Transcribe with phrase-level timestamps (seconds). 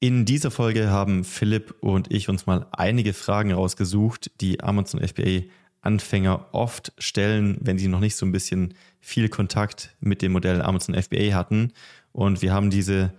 [0.00, 5.42] In dieser Folge haben Philipp und ich uns mal einige Fragen rausgesucht, die Amazon FBA
[5.80, 10.62] Anfänger oft stellen, wenn sie noch nicht so ein bisschen viel Kontakt mit dem Modell
[10.62, 11.72] Amazon FBA hatten.
[12.12, 13.12] Und wir haben diese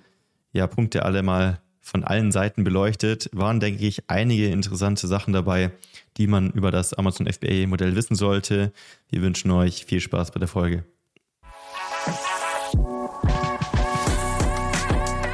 [0.53, 3.29] ja, Punkte alle mal von allen Seiten beleuchtet.
[3.33, 5.71] Waren, denke ich, einige interessante Sachen dabei,
[6.15, 8.71] die man über das Amazon FBA Modell wissen sollte.
[9.09, 10.85] Wir wünschen euch viel Spaß bei der Folge.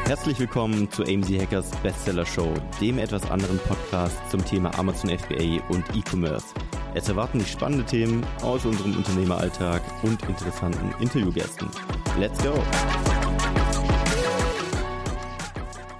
[0.07, 5.67] Herzlich willkommen zu AMZ Hackers Bestseller Show, dem etwas anderen Podcast zum Thema Amazon FBA
[5.69, 6.45] und E-Commerce.
[6.93, 11.67] Es erwarten dich spannende Themen aus unserem Unternehmeralltag und interessanten Interviewgästen.
[12.19, 12.53] Let's go!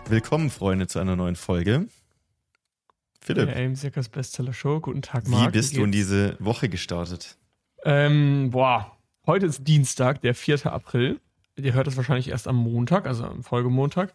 [0.08, 1.88] Willkommen, Freunde, zu einer neuen Folge.
[3.22, 3.50] Philipp.
[3.50, 4.82] Hey, AMZ Hackers Bestseller Show.
[4.82, 5.48] Guten Tag, Marc.
[5.48, 7.40] Wie bist du in diese Woche gestartet?
[7.84, 10.72] Ähm, boah, heute ist Dienstag, der 4.
[10.72, 11.20] April
[11.58, 14.14] ihr hört das wahrscheinlich erst am Montag, also am Folgemontag.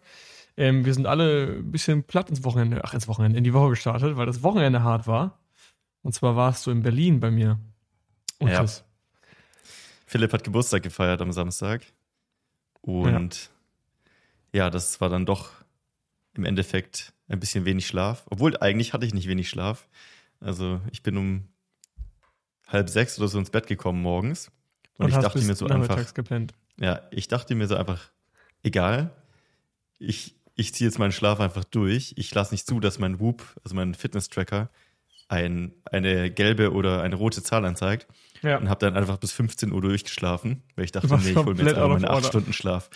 [0.57, 3.69] Ähm, wir sind alle ein bisschen platt ins Wochenende, ach ins Wochenende, in die Woche
[3.69, 5.39] gestartet, weil das Wochenende hart war.
[6.03, 7.59] Und zwar warst du in Berlin bei mir.
[8.39, 8.59] Und ja.
[8.59, 8.83] Chris.
[10.05, 11.83] Philipp hat Geburtstag gefeiert am Samstag.
[12.81, 13.51] Und
[14.53, 14.65] ja.
[14.65, 15.51] ja, das war dann doch
[16.33, 18.25] im Endeffekt ein bisschen wenig Schlaf.
[18.29, 19.87] Obwohl eigentlich hatte ich nicht wenig Schlaf.
[20.39, 21.47] Also ich bin um
[22.67, 24.51] halb sechs oder so ins Bett gekommen morgens.
[24.97, 26.13] Und, und ich dachte mir so einfach.
[26.13, 26.53] Gepennt.
[26.81, 28.09] Ja, ich dachte mir so einfach,
[28.63, 29.11] egal,
[29.99, 32.13] ich, ich ziehe jetzt meinen Schlaf einfach durch.
[32.17, 34.69] Ich lasse nicht zu, dass mein Whoop, also mein Fitness-Tracker,
[35.29, 38.07] ein, eine gelbe oder eine rote Zahl anzeigt.
[38.41, 38.57] Ja.
[38.57, 41.63] Und habe dann einfach bis 15 Uhr durchgeschlafen, weil ich dachte, nee, ich hole mir
[41.63, 42.89] jetzt einfach meine 8 Stunden Schlaf.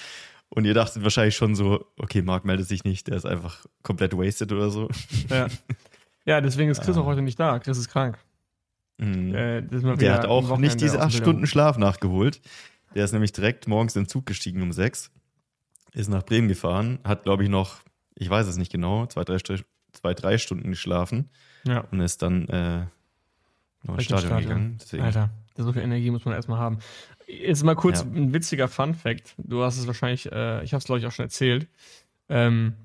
[0.49, 4.17] Und ihr dachtet wahrscheinlich schon so, okay, Marc meldet sich nicht, der ist einfach komplett
[4.17, 4.89] wasted oder so.
[5.29, 5.47] Ja,
[6.25, 7.01] ja deswegen ist Chris ah.
[7.01, 7.59] auch heute nicht da.
[7.59, 8.17] Chris ist krank.
[8.97, 9.35] Mhm.
[9.35, 12.41] Äh, der hat auch nicht diese 8 Stunden Schlaf nachgeholt.
[12.95, 15.11] Der ist nämlich direkt morgens in den Zug gestiegen um sechs,
[15.93, 17.81] ist nach Bremen gefahren, hat, glaube ich, noch,
[18.15, 21.29] ich weiß es nicht genau, zwei, drei, zwei, drei Stunden geschlafen
[21.65, 21.81] ja.
[21.91, 22.85] und ist dann äh,
[23.83, 24.77] noch ins Stadion, Stadion gegangen.
[24.79, 25.03] Deswegen.
[25.03, 26.79] Alter, so viel Energie muss man erstmal haben.
[27.27, 28.05] Jetzt mal kurz ja.
[28.05, 29.35] ein witziger Fun-Fact.
[29.37, 31.67] Du hast es wahrscheinlich, äh, ich habe es, glaube ich, auch schon erzählt.
[32.29, 32.75] Ähm,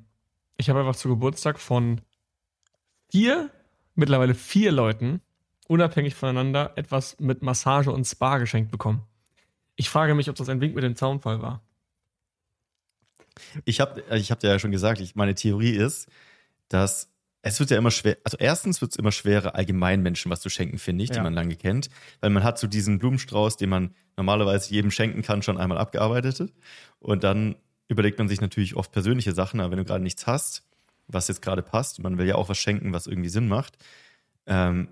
[0.57, 2.01] ich habe einfach zu Geburtstag von
[3.11, 3.51] vier,
[3.95, 5.21] mittlerweile vier Leuten,
[5.69, 9.03] unabhängig voneinander, etwas mit Massage und Spa geschenkt bekommen.
[9.81, 11.63] Ich frage mich, ob das ein Wink mit dem Zaunfall war.
[13.65, 16.07] Ich habe ich hab dir ja schon gesagt, ich, meine Theorie ist,
[16.69, 17.09] dass
[17.41, 20.51] es wird ja immer schwer, also erstens wird es immer schwerer, allgemein Menschen was zu
[20.51, 21.15] schenken, finde ich, ja.
[21.17, 21.89] die man lange kennt.
[22.21, 26.53] Weil man hat so diesen Blumenstrauß, den man normalerweise jedem schenken kann, schon einmal abgearbeitet.
[26.99, 27.57] Und dann
[27.89, 30.63] überlegt man sich natürlich oft persönliche Sachen, aber wenn du gerade nichts hast,
[31.09, 33.79] was jetzt gerade passt, man will ja auch was schenken, was irgendwie Sinn macht,
[34.45, 34.89] ähm,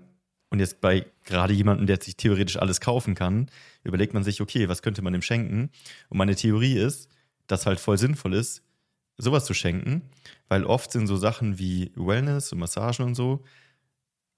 [0.49, 3.49] und jetzt bei gerade jemandem, der sich theoretisch alles kaufen kann,
[3.83, 5.69] überlegt man sich, okay, was könnte man ihm schenken?
[6.09, 7.09] Und meine Theorie ist,
[7.47, 8.63] dass halt voll sinnvoll ist,
[9.17, 10.03] sowas zu schenken,
[10.47, 13.43] weil oft sind so Sachen wie Wellness und Massagen und so,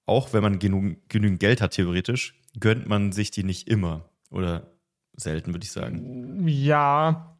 [0.06, 4.72] auch wenn man genug, genügend Geld hat theoretisch, gönnt man sich die nicht immer oder
[5.14, 6.46] selten, würde ich sagen.
[6.48, 7.36] Ja,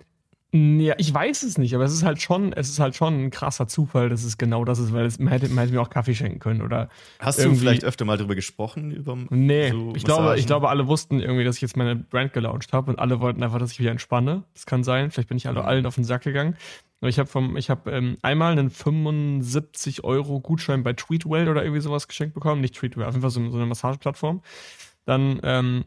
[0.54, 3.30] ja, ich weiß es nicht, aber es ist halt schon, es ist halt schon ein
[3.30, 5.88] krasser Zufall, dass es genau das ist, weil es, man, hätte, man hätte mir auch
[5.88, 6.90] Kaffee schenken können oder.
[7.20, 8.90] Hast du vielleicht öfter mal darüber gesprochen?
[8.90, 12.34] Über nee, so ich, glaube, ich glaube, alle wussten irgendwie, dass ich jetzt meine Brand
[12.34, 14.44] gelauncht habe und alle wollten einfach, dass ich wieder entspanne.
[14.52, 15.10] Das kann sein.
[15.10, 15.66] Vielleicht bin ich alle, mhm.
[15.66, 16.58] allen auf den Sack gegangen.
[17.00, 21.62] Aber ich habe vom, ich habe ähm, einmal einen 75 Euro Gutschein bei Tweetwell oder
[21.62, 22.60] irgendwie sowas geschenkt bekommen.
[22.60, 24.42] Nicht Tweetwell, auf jeden Fall so, so eine Massageplattform.
[25.06, 25.86] Dann ähm,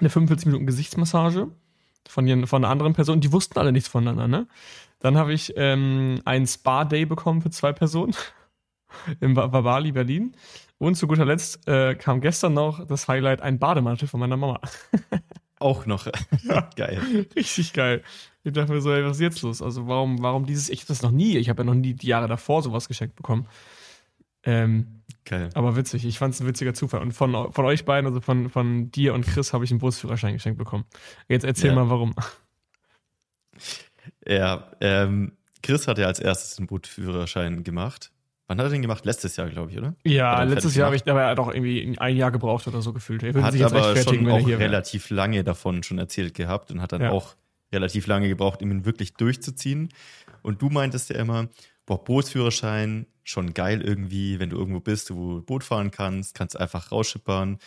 [0.00, 1.52] eine 45 Minuten Gesichtsmassage
[2.08, 3.20] von, von einer anderen Person.
[3.20, 4.46] Die wussten alle nichts voneinander, ne?
[5.00, 8.14] Dann habe ich ähm, einen Spa-Day bekommen für zwei Personen
[9.20, 10.36] im Babali, Berlin.
[10.78, 14.60] Und zu guter Letzt äh, kam gestern noch das Highlight, ein Bademantel von meiner Mama.
[15.58, 16.08] Auch noch.
[16.42, 17.26] Ja, geil.
[17.36, 18.02] Richtig geil.
[18.42, 19.62] Ich dachte mir so, ey, was ist jetzt los?
[19.62, 22.08] Also warum, warum dieses, ich habe das noch nie, ich habe ja noch nie die
[22.08, 23.46] Jahre davor sowas geschenkt bekommen.
[24.44, 25.50] Ähm, Geil.
[25.54, 27.00] Aber witzig, ich fand es ein witziger Zufall.
[27.00, 30.32] Und von, von euch beiden, also von, von dir und Chris, habe ich einen Busführerschein
[30.34, 30.84] geschenkt bekommen.
[31.28, 31.76] Jetzt erzähl ja.
[31.76, 32.14] mal, warum.
[34.26, 35.32] Ja, ähm,
[35.62, 38.10] Chris hat ja als erstes einen Bootführerschein gemacht.
[38.48, 39.04] Wann hat er den gemacht?
[39.04, 39.94] Letztes Jahr, glaube ich, oder?
[40.04, 43.22] Ja, letztes Jahr habe ich, aber doch irgendwie ein Jahr gebraucht oder so gefühlt.
[43.22, 46.92] Er hat sich jetzt aber schon auch relativ lange davon schon erzählt gehabt und hat
[46.92, 47.10] dann ja.
[47.10, 47.36] auch
[47.72, 49.88] relativ lange gebraucht, um ihn wirklich durchzuziehen.
[50.42, 51.48] Und du meintest ja immer,
[51.86, 56.58] boah, Bootsführerschein, schon geil irgendwie, wenn du irgendwo bist, wo du Boot fahren kannst, kannst
[56.58, 57.58] einfach rausschippern.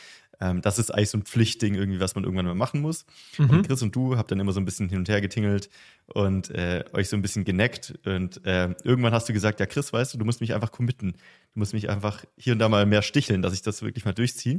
[0.41, 3.05] Ähm, das ist eigentlich so ein Pflichtding irgendwie, was man irgendwann mal machen muss.
[3.37, 3.49] Mhm.
[3.49, 5.69] Und Chris und du habt dann immer so ein bisschen hin und her getingelt
[6.07, 7.93] und äh, euch so ein bisschen geneckt.
[8.05, 11.13] Und äh, irgendwann hast du gesagt, ja Chris, weißt du, du musst mich einfach committen.
[11.13, 14.13] Du musst mich einfach hier und da mal mehr sticheln, dass ich das wirklich mal
[14.13, 14.55] durchziehe.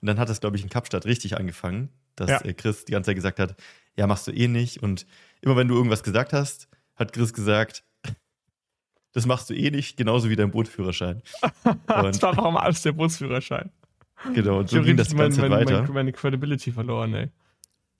[0.00, 2.40] Und dann hat das, glaube ich, in Kapstadt richtig angefangen, dass ja.
[2.44, 3.56] äh, Chris die ganze Zeit gesagt hat,
[3.96, 4.82] ja, machst du eh nicht.
[4.82, 5.06] Und
[5.40, 7.82] immer wenn du irgendwas gesagt hast, hat Chris gesagt,
[9.12, 11.22] das machst du eh nicht, genauso wie dein Bootführerschein.
[11.86, 13.70] das war warum alles der Bootsführerschein.
[14.34, 15.80] Genau, und so ging das die ganze mein, Zeit weiter.
[15.82, 17.28] Meine, meine Credibility verloren, ey.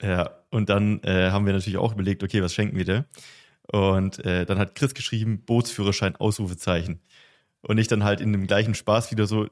[0.01, 3.05] Ja, und dann äh, haben wir natürlich auch überlegt, okay, was schenken wir dir?
[3.71, 7.01] Und äh, dann hat Chris geschrieben, Bootsführerschein, Ausrufezeichen.
[7.61, 9.47] Und ich dann halt in dem gleichen Spaß wieder so,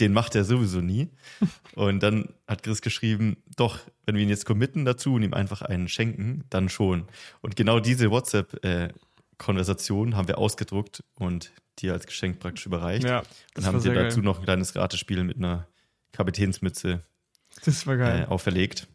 [0.00, 1.10] den macht er sowieso nie.
[1.74, 5.62] Und dann hat Chris geschrieben, doch, wenn wir ihn jetzt committen dazu und ihm einfach
[5.62, 7.04] einen schenken, dann schon.
[7.40, 8.10] Und genau diese
[9.42, 13.04] WhatsApp-Konversation haben wir ausgedruckt und dir als Geschenk praktisch überreicht.
[13.04, 13.22] Ja,
[13.56, 14.24] und haben dir dazu geil.
[14.24, 15.66] noch ein kleines Ratespiel mit einer
[16.12, 17.02] Kapitänsmütze
[17.64, 18.22] das war geil.
[18.22, 18.88] Äh, auferlegt.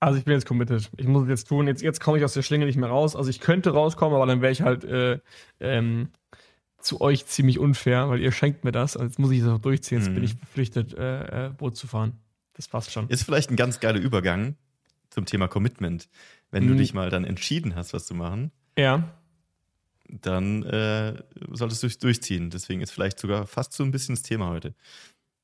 [0.00, 0.90] Also ich bin jetzt committed.
[0.96, 1.66] Ich muss es jetzt tun.
[1.66, 3.16] Jetzt, jetzt komme ich aus der Schlinge nicht mehr raus.
[3.16, 5.18] Also ich könnte rauskommen, aber dann wäre ich halt äh,
[5.60, 6.10] ähm,
[6.78, 8.96] zu euch ziemlich unfair, weil ihr schenkt mir das.
[8.96, 9.98] Also jetzt muss ich das auch durchziehen.
[9.98, 10.14] Jetzt mhm.
[10.14, 12.12] bin ich verpflichtet, äh, äh, Boot zu fahren.
[12.54, 13.08] Das passt schon.
[13.08, 14.56] Ist vielleicht ein ganz geiler Übergang
[15.10, 16.08] zum Thema Commitment.
[16.50, 16.68] Wenn mhm.
[16.68, 18.52] du dich mal dann entschieden hast, was zu machen.
[18.78, 19.17] Ja.
[20.08, 21.14] Dann äh,
[21.50, 22.50] solltest du es durchziehen.
[22.50, 24.74] Deswegen ist vielleicht sogar fast so ein bisschen das Thema heute.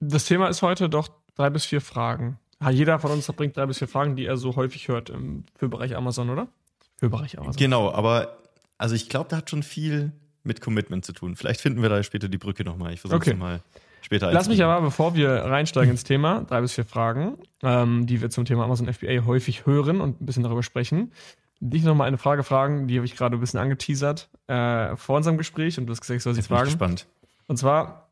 [0.01, 2.39] Das Thema ist heute doch drei bis vier Fragen.
[2.71, 5.69] Jeder von uns bringt drei bis vier Fragen, die er so häufig hört im, für
[5.69, 6.49] Bereich Amazon, oder?
[6.97, 7.59] Für Bereich Amazon.
[7.59, 8.39] Genau, aber
[8.79, 10.13] also ich glaube, da hat schon viel
[10.45, 11.37] mit Commitment zu tun.
[11.37, 12.93] Vielleicht finden wir da später die Brücke nochmal.
[12.93, 13.31] Ich versuche okay.
[13.33, 13.61] es mal
[14.03, 18.21] später Lass mich aber, bevor wir reinsteigen ins Thema, drei bis vier Fragen, ähm, die
[18.21, 21.13] wir zum Thema Amazon FBA häufig hören und ein bisschen darüber sprechen,
[21.61, 25.39] dich nochmal eine Frage fragen, die habe ich gerade ein bisschen angeteasert äh, vor unserem
[25.39, 26.69] Gespräch und du hast gesagt, ich soll sie fragen.
[26.69, 27.07] Ich bin gespannt.
[27.47, 28.09] Und zwar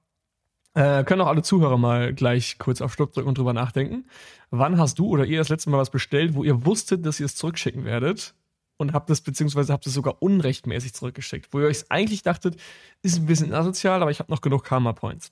[0.75, 4.06] äh, können auch alle Zuhörer mal gleich kurz auf Stopp drücken und drüber nachdenken.
[4.50, 7.26] Wann hast du oder ihr das letzte Mal was bestellt, wo ihr wusstet, dass ihr
[7.26, 8.34] es zurückschicken werdet?
[8.79, 12.56] Und habt es, beziehungsweise habt es sogar unrechtmäßig zurückgeschickt, wo ihr euch eigentlich dachtet,
[13.02, 15.31] ist ein bisschen asozial, aber ich habe noch genug Karma-Points.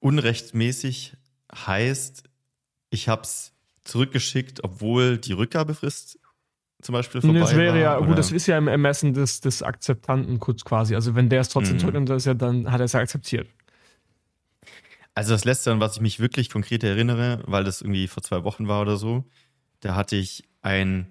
[0.00, 1.16] Unrechtmäßig
[1.54, 2.24] heißt,
[2.90, 3.52] ich habe es
[3.84, 6.18] zurückgeschickt, obwohl die Rückgabefrist
[6.82, 10.40] zum Beispiel vorbei das wäre ja, gut, das ist ja im Ermessen des, des Akzeptanten
[10.40, 10.96] kurz quasi.
[10.96, 11.80] Also wenn der es trotzdem mhm.
[11.80, 13.48] zurücknimmt, ja, dann hat er es ja akzeptiert.
[15.14, 18.44] Also das letzte, an was ich mich wirklich konkret erinnere, weil das irgendwie vor zwei
[18.44, 19.24] Wochen war oder so,
[19.80, 21.06] da hatte ich ein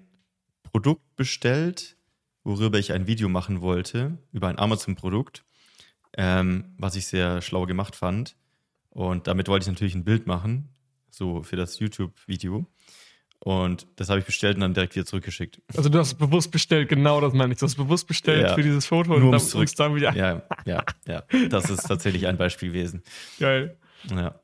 [0.62, 1.96] Produkt bestellt,
[2.44, 5.44] worüber ich ein Video machen wollte, über ein Amazon-Produkt,
[6.18, 8.36] ähm, was ich sehr schlau gemacht fand.
[8.90, 10.68] Und damit wollte ich natürlich ein Bild machen,
[11.08, 12.66] so für das YouTube-Video.
[13.44, 15.60] Und das habe ich bestellt und dann direkt wieder zurückgeschickt.
[15.76, 17.58] Also du hast bewusst bestellt, genau das meine ich.
[17.58, 19.68] Du hast bewusst bestellt ja, für dieses Foto und dann, zurück.
[19.76, 20.14] dann wieder.
[20.14, 21.24] Ja, ja, ja.
[21.48, 23.02] Das ist tatsächlich ein Beispiel gewesen.
[23.40, 23.76] Geil.
[24.08, 24.40] Ja.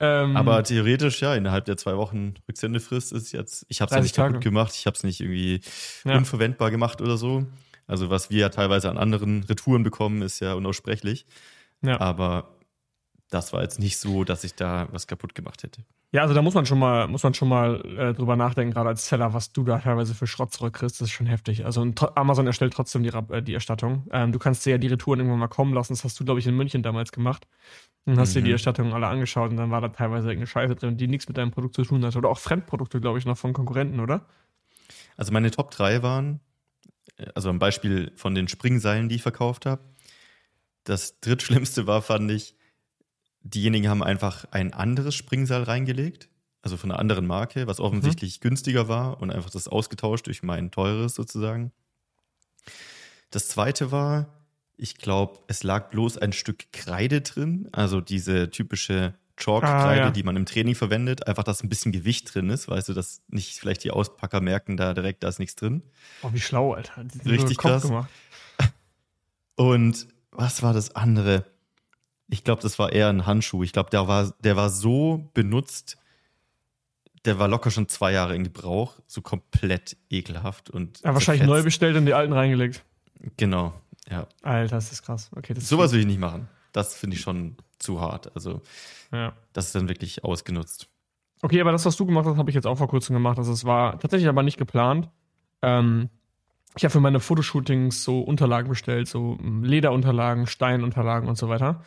[0.00, 4.00] Ähm, Aber theoretisch, ja, innerhalb der zwei Wochen Rücksendefrist ist jetzt, ich habe es ja
[4.00, 5.60] nicht kaputt gemacht, ich habe es nicht irgendwie
[6.06, 6.16] ja.
[6.16, 7.44] unverwendbar gemacht oder so.
[7.86, 11.26] Also was wir ja teilweise an anderen Retouren bekommen, ist ja unaussprechlich.
[11.82, 12.00] Ja.
[12.00, 12.57] Aber
[13.30, 15.84] das war jetzt nicht so, dass ich da was kaputt gemacht hätte.
[16.10, 18.88] Ja, also da muss man schon mal, muss man schon mal äh, drüber nachdenken, gerade
[18.88, 21.66] als Seller, was du da teilweise für Schrott zurückkriegst, das ist schon heftig.
[21.66, 24.06] Also Amazon erstellt trotzdem die, äh, die Erstattung.
[24.10, 25.92] Ähm, du kannst dir ja die Retouren irgendwann mal kommen lassen.
[25.92, 27.46] Das hast du, glaube ich, in München damals gemacht.
[28.06, 28.34] Und hast mhm.
[28.34, 28.54] dir die mhm.
[28.54, 31.50] Erstattungen alle angeschaut und dann war da teilweise irgendeine Scheiße drin, die nichts mit deinem
[31.50, 32.16] Produkt zu tun hat.
[32.16, 34.26] Oder auch Fremdprodukte, glaube ich, noch von Konkurrenten, oder?
[35.18, 36.40] Also meine Top 3 waren,
[37.18, 39.82] äh, also ein Beispiel von den Springseilen, die ich verkauft habe.
[40.84, 42.54] Das drittschlimmste war, fand ich,
[43.42, 46.28] diejenigen haben einfach ein anderes Springseil reingelegt,
[46.62, 48.42] also von einer anderen Marke, was offensichtlich mhm.
[48.42, 51.72] günstiger war und einfach das ausgetauscht durch mein teures sozusagen.
[53.30, 54.26] Das zweite war,
[54.76, 60.10] ich glaube, es lag bloß ein Stück Kreide drin, also diese typische Chalk-Kreide, ah, ja.
[60.10, 63.22] die man im Training verwendet, einfach, dass ein bisschen Gewicht drin ist, weißt du, dass
[63.28, 65.82] nicht vielleicht die Auspacker merken, da direkt, da ist nichts drin.
[66.22, 67.04] Oh, wie schlau, Alter.
[67.24, 67.82] Richtig krass.
[67.82, 68.10] Gemacht.
[69.56, 71.44] Und was war das andere?
[72.30, 73.62] Ich glaube, das war eher ein Handschuh.
[73.62, 75.96] Ich glaube, der war, der war so benutzt,
[77.24, 81.00] der war locker schon zwei Jahre in Gebrauch, so komplett ekelhaft und.
[81.02, 82.84] Ja, wahrscheinlich neu bestellt und die alten reingelegt.
[83.36, 83.72] Genau,
[84.10, 84.26] ja.
[84.42, 85.30] Alter, das ist krass.
[85.34, 86.48] Okay, das Sowas will ich nicht machen.
[86.72, 88.34] Das finde ich schon zu hart.
[88.34, 88.60] Also,
[89.12, 89.32] ja.
[89.52, 90.88] das ist dann wirklich ausgenutzt.
[91.42, 93.38] Okay, aber das, was du gemacht hast, habe ich jetzt auch vor kurzem gemacht.
[93.38, 95.08] Also, es war tatsächlich aber nicht geplant.
[95.62, 96.10] Ähm,
[96.76, 101.82] ich habe für meine Fotoshootings so Unterlagen bestellt, so Lederunterlagen, Steinunterlagen und so weiter.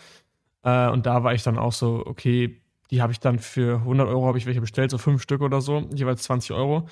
[0.63, 4.07] Äh, und da war ich dann auch so, okay, die habe ich dann für 100
[4.07, 6.87] Euro habe ich welche bestellt, so fünf Stück oder so, jeweils 20 Euro.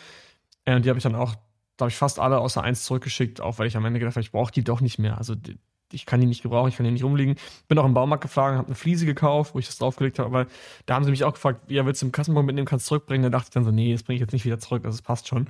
[0.65, 1.35] Äh, und die habe ich dann auch,
[1.77, 4.31] glaube ich, fast alle außer eins zurückgeschickt, auch weil ich am Ende gedacht habe, ich
[4.31, 5.17] brauche die doch nicht mehr.
[5.17, 5.57] Also die,
[5.91, 7.35] ich kann die nicht gebrauchen, ich kann die nicht rumliegen.
[7.67, 10.47] Bin auch im Baumarkt gefahren, habe eine Fliese gekauft, wo ich das draufgelegt habe, aber
[10.85, 13.23] da haben sie mich auch gefragt, ja, willst du im Kassenbon mitnehmen, kannst du zurückbringen?
[13.23, 15.27] Da dachte ich dann so, nee, das bringe ich jetzt nicht wieder zurück, das passt
[15.27, 15.49] schon.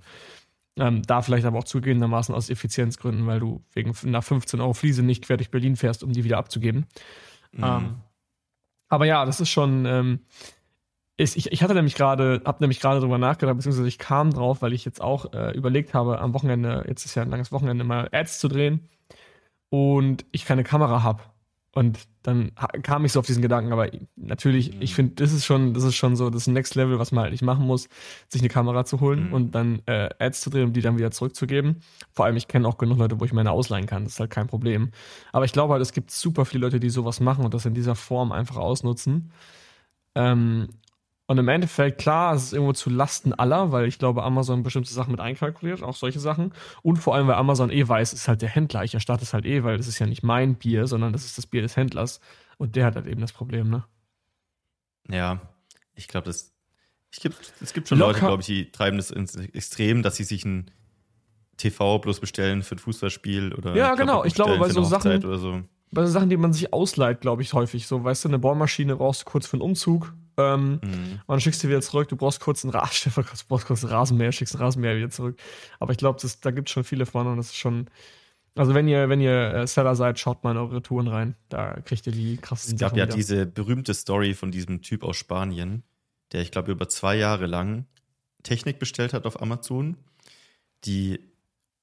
[0.78, 5.04] Ähm, da vielleicht aber auch zugegebenermaßen aus Effizienzgründen, weil du wegen nach 15 Euro Fliese
[5.04, 6.86] nicht quer durch Berlin fährst, um die wieder abzugeben.
[7.52, 7.64] Mhm.
[7.64, 7.96] Ähm,
[8.90, 9.86] aber ja, das ist schon.
[9.86, 10.20] Ähm,
[11.18, 14.62] ist, ich, ich hatte nämlich gerade, habe nämlich gerade drüber nachgedacht, beziehungsweise ich kam drauf,
[14.62, 17.84] weil ich jetzt auch äh, überlegt habe, am Wochenende, jetzt ist ja ein langes Wochenende,
[17.84, 18.88] mal Ads zu drehen.
[19.70, 21.24] und ich keine Kamera habe.
[21.80, 22.52] Und dann
[22.84, 24.82] kam ich so auf diesen Gedanken, aber natürlich, mhm.
[24.82, 27.32] ich finde, das ist schon, das ist schon so das Next Level, was man halt
[27.32, 27.88] nicht machen muss,
[28.28, 29.34] sich eine Kamera zu holen mhm.
[29.34, 31.78] und dann äh, Ads zu drehen und die dann wieder zurückzugeben.
[32.12, 34.04] Vor allem, ich kenne auch genug Leute, wo ich meine ausleihen kann.
[34.04, 34.92] Das ist halt kein Problem.
[35.32, 37.74] Aber ich glaube halt, es gibt super viele Leute, die sowas machen und das in
[37.74, 39.32] dieser Form einfach ausnutzen.
[40.16, 40.68] Ähm,
[41.30, 44.92] und im Endeffekt, klar, es ist irgendwo zu Lasten aller, weil ich glaube, Amazon bestimmte
[44.92, 46.56] Sachen mit einkalkuliert, auch solche Sachen.
[46.82, 48.84] Und vor allem, weil Amazon eh weiß, ist halt der Händler.
[48.84, 51.38] Ich erstatte es halt eh, weil das ist ja nicht mein Bier, sondern das ist
[51.38, 52.20] das Bier des Händlers.
[52.58, 53.86] Und der hat halt eben das Problem, ne?
[55.08, 55.40] Ja,
[55.94, 56.52] ich glaube, das.
[57.14, 58.14] Ich gibt, es gibt schon Locker.
[58.14, 60.72] Leute, glaube ich, die treiben das ins Extrem, dass sie sich ein
[61.58, 63.76] TV bloß bestellen für ein Fußballspiel oder.
[63.76, 64.24] Ja, genau.
[64.24, 65.22] Ich glaube, bei so Sachen.
[65.22, 65.62] So.
[65.92, 67.86] Bei so Sachen, die man sich ausleiht, glaube ich, häufig.
[67.86, 71.20] So, weißt du, eine Bohrmaschine brauchst du kurz für einen Umzug ähm, mhm.
[71.26, 72.08] Und dann schickst du wieder zurück.
[72.08, 75.40] Du brauchst kurz einen, Ras du brauchst kurz einen Rasenmäher, schickst einen Rasenmäher wieder zurück.
[75.80, 77.90] Aber ich glaube, da gibt es schon viele von und das ist schon.
[78.56, 81.36] Also wenn ihr, wenn ihr äh, Seller seid, schaut mal in eure Touren rein.
[81.50, 83.16] Da kriegt ihr die krassesten Es gab Sachen ja wieder.
[83.16, 85.84] diese berühmte Story von diesem Typ aus Spanien,
[86.32, 87.86] der, ich glaube, über zwei Jahre lang
[88.44, 89.98] Technik bestellt hat auf Amazon,
[90.84, 91.20] die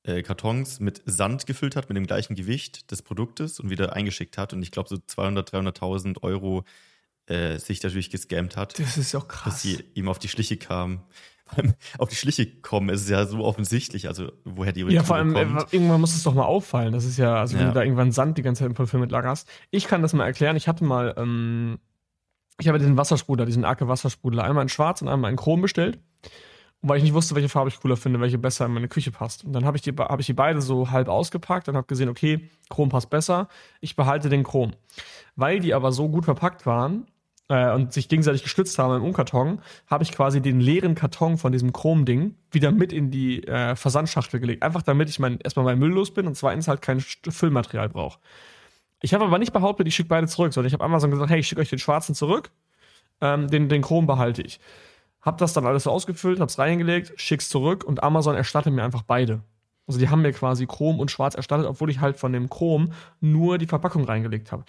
[0.07, 4.39] äh, Kartons mit Sand gefüllt hat, mit dem gleichen Gewicht des Produktes und wieder eingeschickt
[4.39, 4.53] hat.
[4.53, 6.65] Und ich glaube, so 200, 300.000 Euro
[7.26, 8.78] äh, sich natürlich gescammt hat.
[8.78, 9.54] Das ist auch krass.
[9.54, 11.02] Dass sie ihm auf die Schliche kam.
[11.99, 15.14] auf die Schliche kommen, ist es ja so offensichtlich, also woher die Retour Ja, vor
[15.14, 15.73] allem, kommt.
[15.73, 16.92] irgendwann muss es doch mal auffallen.
[16.92, 17.68] Das ist ja, also wenn ja.
[17.68, 19.49] du da irgendwann Sand die ganze Zeit im Parfüm mit lagerst.
[19.71, 20.56] Ich kann das mal erklären.
[20.56, 21.78] Ich hatte mal, ähm,
[22.59, 26.00] ich habe diesen Wassersprudler, diesen Arke Wassersprudler, einmal in schwarz und einmal in chrom bestellt.
[26.83, 29.45] weil ich nicht wusste, welche Farbe ich cooler finde, welche besser in meine Küche passt.
[29.45, 32.09] Und dann habe ich, die, hab ich die beide so halb ausgepackt und habe gesehen,
[32.09, 33.49] okay, Chrom passt besser.
[33.80, 34.73] Ich behalte den Chrom.
[35.37, 37.06] Weil die aber so gut verpackt waren,
[37.49, 41.53] äh, und sich gegenseitig gestützt haben im Umkarton, habe ich quasi den leeren Karton von
[41.53, 44.62] diesem Chrom-Ding wieder mit in die äh, Versandschachtel gelegt.
[44.62, 48.19] Einfach damit ich mein, erstmal mein Müll los bin und zweitens halt kein Füllmaterial brauche.
[49.03, 51.41] Ich habe aber nicht behauptet, ich schicke beide zurück, sondern ich habe Amazon gesagt, hey,
[51.41, 52.50] ich schicke euch den schwarzen zurück,
[53.21, 54.59] ähm, den, den Chrom behalte ich.
[55.21, 59.03] Hab das dann alles so ausgefüllt, hab's reingelegt, schick's zurück und Amazon erstattet mir einfach
[59.03, 59.43] beide.
[59.87, 62.93] Also die haben mir quasi Chrom und Schwarz erstattet, obwohl ich halt von dem Chrom
[63.21, 64.65] nur die Verpackung reingelegt habe.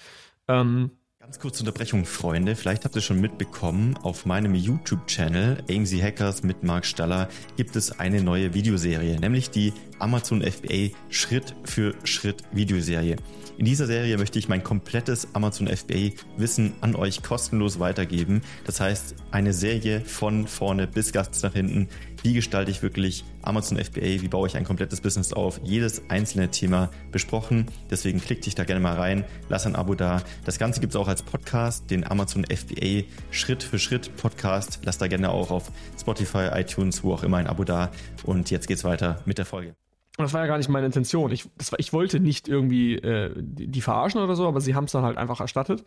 [0.47, 0.91] Ähm,
[1.27, 2.55] Ganz kurze Unterbrechung, Freunde.
[2.55, 7.99] Vielleicht habt ihr schon mitbekommen, auf meinem YouTube-Channel AMZ Hackers mit Marc Staller gibt es
[7.99, 13.17] eine neue Videoserie, nämlich die Amazon FBA Schritt für Schritt Videoserie.
[13.57, 18.41] In dieser Serie möchte ich mein komplettes Amazon FBA Wissen an euch kostenlos weitergeben.
[18.65, 21.89] Das heißt, eine Serie von vorne bis ganz nach hinten.
[22.23, 24.21] Wie gestalte ich wirklich Amazon FBA?
[24.21, 25.59] Wie baue ich ein komplettes Business auf?
[25.63, 27.67] Jedes einzelne Thema besprochen.
[27.89, 29.23] Deswegen klick dich da gerne mal rein.
[29.49, 30.21] Lass ein Abo da.
[30.43, 34.79] Das Ganze gibt es auch als Podcast, den Amazon FBA Schritt für Schritt Podcast.
[34.83, 37.91] Lass da gerne auch auf Spotify, iTunes, wo auch immer ein Abo da.
[38.23, 39.75] Und jetzt geht's weiter mit der Folge.
[40.17, 41.31] Und das war ja gar nicht meine Intention.
[41.31, 44.85] Ich, war, ich wollte nicht irgendwie äh, die, die verarschen oder so, aber sie haben
[44.85, 45.85] es dann halt einfach erstattet.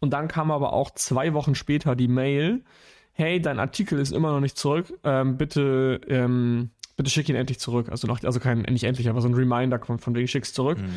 [0.00, 2.64] Und dann kam aber auch zwei Wochen später die Mail,
[3.12, 7.58] hey, dein Artikel ist immer noch nicht zurück, ähm, bitte, ähm, bitte schick ihn endlich
[7.58, 7.88] zurück.
[7.90, 10.78] Also noch, also kein, nicht endlich, aber so ein Reminder von, von wegen schick's zurück.
[10.78, 10.90] Mhm.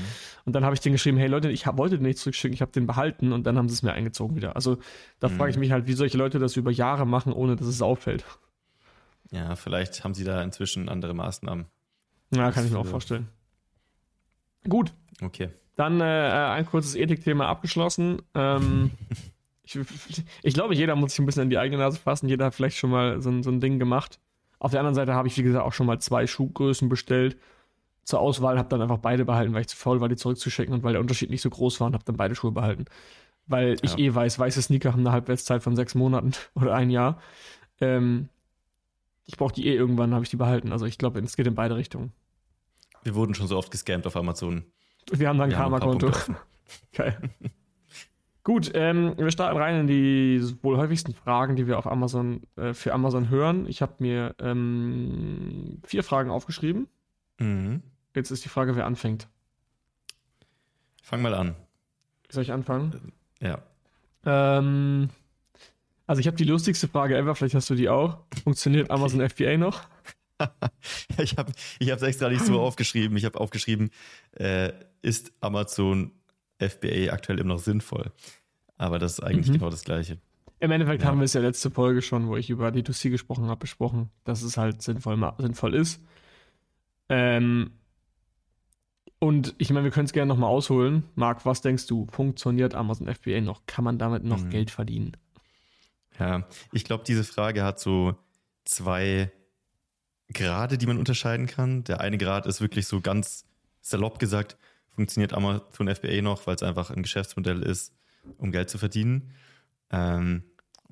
[0.46, 2.62] Und dann habe ich den geschrieben, hey Leute, ich hab, wollte den nicht zurückschicken, ich
[2.62, 4.56] habe den behalten und dann haben sie es mir eingezogen wieder.
[4.56, 4.78] Also
[5.20, 5.34] da mhm.
[5.38, 8.26] frage ich mich halt, wie solche Leute das über Jahre machen, ohne dass es auffällt.
[9.32, 11.66] Ja, vielleicht haben sie da inzwischen andere Maßnahmen.
[12.36, 13.28] Ja, kann ich mir auch vorstellen.
[14.68, 14.94] Gut.
[15.22, 15.50] Okay.
[15.76, 18.22] Dann äh, ein kurzes Ethikthema abgeschlossen.
[18.36, 18.92] Ähm,
[19.64, 19.80] ich,
[20.44, 22.30] ich, glaube, jeder muss sich ein bisschen in die eigene Nase fassen.
[22.30, 24.20] Jeder hat vielleicht schon mal so, so ein Ding gemacht.
[24.60, 27.38] Auf der anderen Seite habe ich, wie gesagt, auch schon mal zwei Schuhgrößen bestellt
[28.04, 30.84] zur Auswahl, habe dann einfach beide behalten, weil ich zu faul war, die zurückzuschicken und
[30.84, 32.86] weil der Unterschied nicht so groß war und habe dann beide Schuhe behalten.
[33.48, 34.00] Weil ich ja.
[34.00, 37.22] eh weiß, weiße Sneaker haben eine Halbwertszeit von sechs Monaten oder ein Jahr.
[37.82, 38.30] Ähm,
[39.26, 40.72] ich brauche die eh irgendwann, habe ich die behalten.
[40.72, 42.12] Also ich glaube, es geht in beide Richtungen.
[43.04, 44.64] Wir wurden schon so oft gescampt auf Amazon.
[45.12, 46.12] Wir haben dann ein Karma-Konto.
[46.94, 47.18] Geil.
[48.44, 52.74] Gut, ähm, wir starten rein in die wohl häufigsten Fragen, die wir auf Amazon äh,
[52.74, 53.68] für Amazon hören.
[53.68, 56.88] Ich habe mir ähm, vier Fragen aufgeschrieben.
[57.40, 57.82] Mhm.
[58.14, 59.30] Jetzt ist die Frage, wer anfängt.
[61.02, 61.56] Fang mal an.
[62.30, 63.14] Soll ich anfangen?
[63.40, 63.60] Ja.
[64.26, 65.10] Ähm,
[66.06, 68.18] also ich habe die lustigste Frage ever, vielleicht hast du die auch.
[68.44, 69.84] Funktioniert Amazon FBA noch?
[71.18, 73.16] ich habe es extra nicht so aufgeschrieben.
[73.16, 73.90] Ich habe aufgeschrieben,
[74.34, 76.12] äh, ist Amazon
[76.70, 78.12] FBA aktuell immer noch sinnvoll?
[78.78, 79.54] Aber das ist eigentlich mhm.
[79.54, 80.18] genau das Gleiche.
[80.60, 81.10] Im Endeffekt ja.
[81.10, 84.44] haben wir es ja letzte Folge schon, wo ich über D2C gesprochen habe, besprochen, dass
[84.44, 86.02] es halt sinnvoll, sinnvoll ist.
[87.10, 87.72] Ähm,
[89.20, 91.04] und ich meine, wir können es gerne nochmal ausholen.
[91.16, 92.08] Marc, was denkst du?
[92.12, 93.66] Funktioniert Amazon FBA noch?
[93.66, 94.50] Kann man damit noch mhm.
[94.50, 95.18] Geld verdienen?
[96.20, 98.16] Ja, ich glaube, diese Frage hat so
[98.66, 99.32] zwei
[100.34, 101.84] Grade, die man unterscheiden kann.
[101.84, 103.46] Der eine Grad ist wirklich so ganz
[103.82, 104.58] salopp gesagt,
[104.96, 107.94] funktioniert Amazon FBA noch, weil es einfach ein Geschäftsmodell ist,
[108.38, 109.34] um Geld zu verdienen.
[109.92, 110.44] Ähm,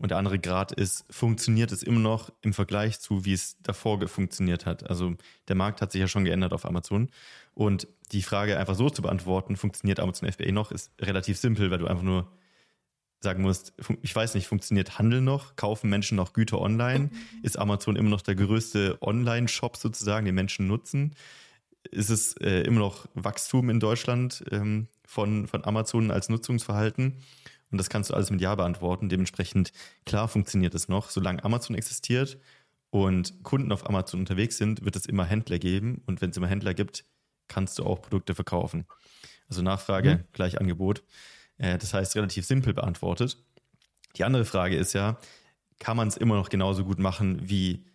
[0.01, 4.07] und der andere Grad ist, funktioniert es immer noch im Vergleich zu, wie es davor
[4.07, 4.89] funktioniert hat.
[4.89, 5.13] Also
[5.47, 7.09] der Markt hat sich ja schon geändert auf Amazon.
[7.53, 11.77] Und die Frage einfach so zu beantworten, funktioniert Amazon FBA noch, ist relativ simpel, weil
[11.77, 12.31] du einfach nur
[13.19, 15.55] sagen musst, ich weiß nicht, funktioniert Handel noch?
[15.55, 17.11] Kaufen Menschen noch Güter online?
[17.43, 21.13] Ist Amazon immer noch der größte Online-Shop sozusagen, den Menschen nutzen?
[21.89, 27.17] Ist es äh, immer noch Wachstum in Deutschland ähm, von, von Amazon als Nutzungsverhalten?
[27.71, 29.09] Und das kannst du alles mit Ja beantworten.
[29.09, 29.71] Dementsprechend,
[30.05, 31.09] klar funktioniert es noch.
[31.09, 32.37] Solange Amazon existiert
[32.89, 36.01] und Kunden auf Amazon unterwegs sind, wird es immer Händler geben.
[36.05, 37.05] Und wenn es immer Händler gibt,
[37.47, 38.85] kannst du auch Produkte verkaufen.
[39.49, 40.23] Also Nachfrage, mhm.
[40.33, 41.03] gleich Angebot.
[41.57, 43.37] Äh, das heißt, relativ simpel beantwortet.
[44.17, 45.17] Die andere Frage ist ja,
[45.79, 47.85] kann man es immer noch genauso gut machen wie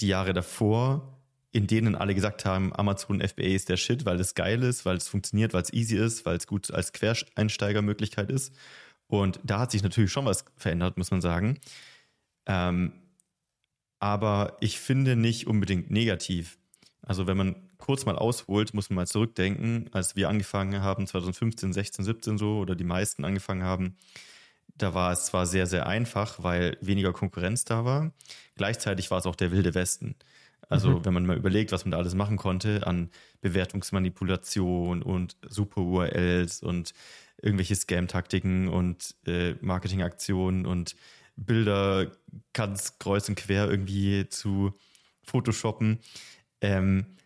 [0.00, 1.15] die Jahre davor,
[1.56, 4.98] in denen alle gesagt haben, Amazon FBA ist der Shit, weil es geil ist, weil
[4.98, 8.54] es funktioniert, weil es easy ist, weil es gut als Quereinsteigermöglichkeit ist.
[9.06, 11.58] Und da hat sich natürlich schon was verändert, muss man sagen.
[12.44, 12.92] Ähm,
[14.00, 16.58] aber ich finde nicht unbedingt negativ.
[17.00, 21.72] Also wenn man kurz mal ausholt, muss man mal zurückdenken, als wir angefangen haben, 2015,
[21.72, 23.96] 16, 17 so, oder die meisten angefangen haben,
[24.74, 28.12] da war es zwar sehr, sehr einfach, weil weniger Konkurrenz da war.
[28.56, 30.16] Gleichzeitig war es auch der wilde Westen.
[30.68, 31.04] Also mhm.
[31.04, 36.62] wenn man mal überlegt, was man da alles machen konnte an Bewertungsmanipulation und super URLs
[36.62, 36.92] und
[37.40, 40.96] irgendwelche Scam-Taktiken und äh, Marketingaktionen und
[41.36, 42.10] Bilder
[42.52, 44.72] ganz kreuz und quer irgendwie zu
[45.22, 46.00] Photoshoppen.
[46.60, 47.16] Ähm,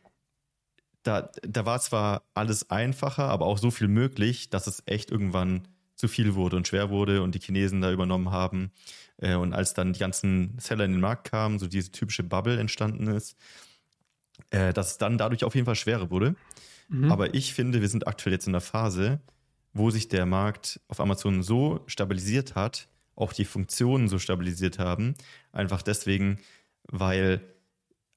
[1.02, 5.68] da, da war zwar alles einfacher, aber auch so viel möglich, dass es echt irgendwann
[5.94, 8.72] zu viel wurde und schwer wurde und die Chinesen da übernommen haben.
[9.20, 12.58] Äh, und als dann die ganzen Seller in den Markt kamen, so diese typische Bubble
[12.58, 13.36] entstanden ist,
[14.50, 16.34] äh, dass es dann dadurch auf jeden Fall schwerer wurde.
[16.88, 17.12] Mhm.
[17.12, 19.20] Aber ich finde, wir sind aktuell jetzt in der Phase,
[19.72, 25.14] wo sich der Markt auf Amazon so stabilisiert hat, auch die Funktionen so stabilisiert haben,
[25.52, 26.38] einfach deswegen,
[26.88, 27.40] weil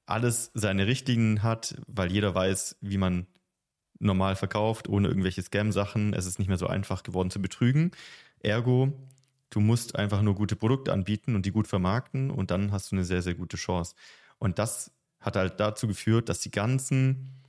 [0.06, 3.26] alles seine Richtlinien hat, weil jeder weiß, wie man
[3.98, 6.12] normal verkauft, ohne irgendwelche Scam-Sachen.
[6.12, 7.92] Es ist nicht mehr so einfach geworden zu betrügen.
[8.40, 8.92] Ergo,
[9.54, 12.96] du musst einfach nur gute Produkte anbieten und die gut vermarkten und dann hast du
[12.96, 13.94] eine sehr, sehr gute Chance.
[14.38, 14.90] Und das
[15.20, 17.40] hat halt dazu geführt, dass die ganzen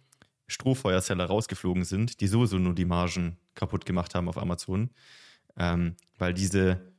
[0.48, 4.92] Strohfeuerseller rausgeflogen sind, die sowieso nur die Margen kaputt gemacht haben auf Amazon,
[5.58, 6.94] ähm, weil diese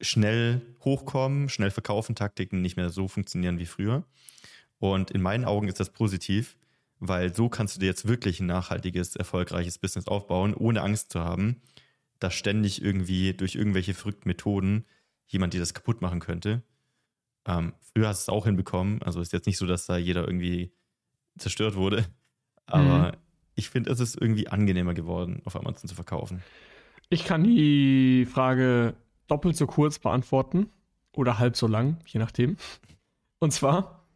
[0.00, 4.04] schnell hochkommen, schnell verkaufen Taktiken nicht mehr so funktionieren wie früher.
[4.78, 6.56] Und in meinen Augen ist das positiv,
[6.98, 11.20] weil so kannst du dir jetzt wirklich ein nachhaltiges, erfolgreiches Business aufbauen, ohne Angst zu
[11.20, 11.60] haben,
[12.24, 14.86] dass ständig irgendwie durch irgendwelche verrückten Methoden
[15.26, 16.62] jemand dir das kaputt machen könnte.
[17.46, 20.26] Ähm, früher hast du es auch hinbekommen, also ist jetzt nicht so, dass da jeder
[20.26, 20.72] irgendwie
[21.36, 22.06] zerstört wurde,
[22.66, 23.16] aber mhm.
[23.54, 26.42] ich finde, es ist irgendwie angenehmer geworden, auf Amazon zu verkaufen.
[27.10, 28.94] Ich kann die Frage
[29.26, 30.70] doppelt so kurz beantworten
[31.12, 32.56] oder halb so lang, je nachdem.
[33.38, 34.06] Und zwar,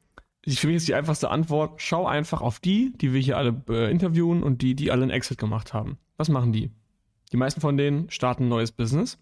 [0.46, 3.90] für mich ist die einfachste Antwort, schau einfach auf die, die wir hier alle äh,
[3.90, 5.98] interviewen und die, die alle einen Exit gemacht haben.
[6.16, 6.70] Was machen die?
[7.32, 9.18] Die meisten von denen starten ein neues Business.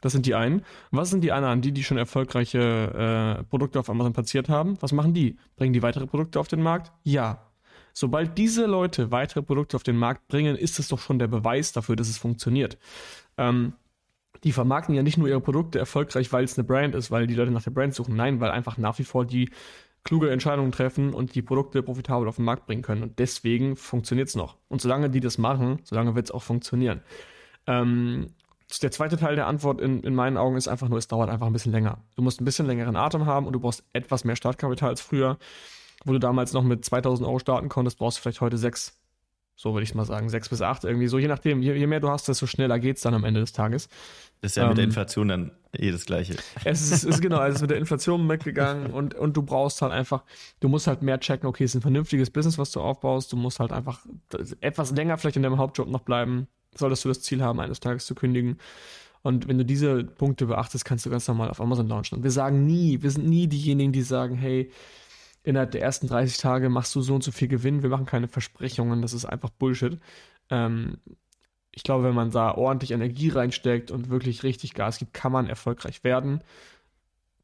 [0.00, 0.64] Das sind die einen.
[0.90, 4.76] Was sind die anderen, die, die schon erfolgreiche äh, Produkte auf Amazon platziert haben?
[4.80, 5.36] Was machen die?
[5.56, 6.92] Bringen die weitere Produkte auf den Markt?
[7.04, 7.44] Ja.
[7.92, 11.72] Sobald diese Leute weitere Produkte auf den Markt bringen, ist es doch schon der Beweis
[11.72, 12.78] dafür, dass es funktioniert.
[13.36, 13.72] Ähm,
[14.44, 17.34] die vermarkten ja nicht nur ihre Produkte erfolgreich, weil es eine Brand ist, weil die
[17.34, 18.14] Leute nach der Brand suchen.
[18.14, 19.50] Nein, weil einfach nach wie vor die
[20.04, 23.02] kluge Entscheidungen treffen und die Produkte profitabel auf den Markt bringen können.
[23.02, 24.56] Und deswegen funktioniert es noch.
[24.68, 27.02] Und solange die das machen, solange wird es auch funktionieren.
[27.68, 28.28] Ähm,
[28.82, 31.46] der zweite Teil der Antwort in, in meinen Augen ist einfach nur, es dauert einfach
[31.46, 31.98] ein bisschen länger.
[32.16, 35.38] Du musst ein bisschen längeren Atem haben und du brauchst etwas mehr Startkapital als früher.
[36.04, 38.94] Wo du damals noch mit 2000 Euro starten konntest, brauchst du vielleicht heute sechs.
[39.56, 41.08] So würde ich mal sagen, sechs bis acht irgendwie.
[41.08, 43.40] So je nachdem, je, je mehr du hast, desto schneller geht es dann am Ende
[43.40, 43.88] des Tages.
[44.40, 46.36] Das ist ja ähm, mit der ähm, Inflation dann eh das Gleiche.
[46.64, 49.92] Es ist, ist genau, es ist mit der Inflation mitgegangen und, und du brauchst halt
[49.92, 50.22] einfach,
[50.60, 53.32] du musst halt mehr checken, okay, es ist ein vernünftiges Business, was du aufbaust.
[53.32, 54.06] Du musst halt einfach
[54.60, 58.06] etwas länger vielleicht in deinem Hauptjob noch bleiben, solltest du das Ziel haben, eines Tages
[58.06, 58.58] zu kündigen.
[59.22, 62.18] Und wenn du diese Punkte beachtest, kannst du ganz normal auf Amazon launchen.
[62.18, 64.70] Und wir sagen nie, wir sind nie diejenigen, die sagen, hey,
[65.42, 67.82] innerhalb der ersten 30 Tage machst du so und so viel Gewinn.
[67.82, 69.98] Wir machen keine Versprechungen, das ist einfach Bullshit.
[70.50, 70.98] Ähm,
[71.72, 75.46] ich glaube, wenn man da ordentlich Energie reinsteckt und wirklich richtig Gas gibt, kann man
[75.46, 76.42] erfolgreich werden.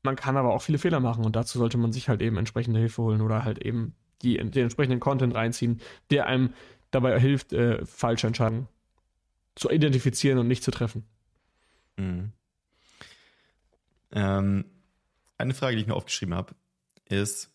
[0.03, 2.79] Man kann aber auch viele Fehler machen und dazu sollte man sich halt eben entsprechende
[2.79, 6.53] Hilfe holen oder halt eben die, den entsprechenden Content reinziehen, der einem
[6.91, 8.69] dabei hilft, äh, falsche Entscheidungen
[9.55, 11.05] zu identifizieren und nicht zu treffen.
[11.97, 12.33] Mhm.
[14.13, 14.65] Ähm,
[15.39, 16.55] eine Frage, die ich mir aufgeschrieben habe,
[17.07, 17.51] ist,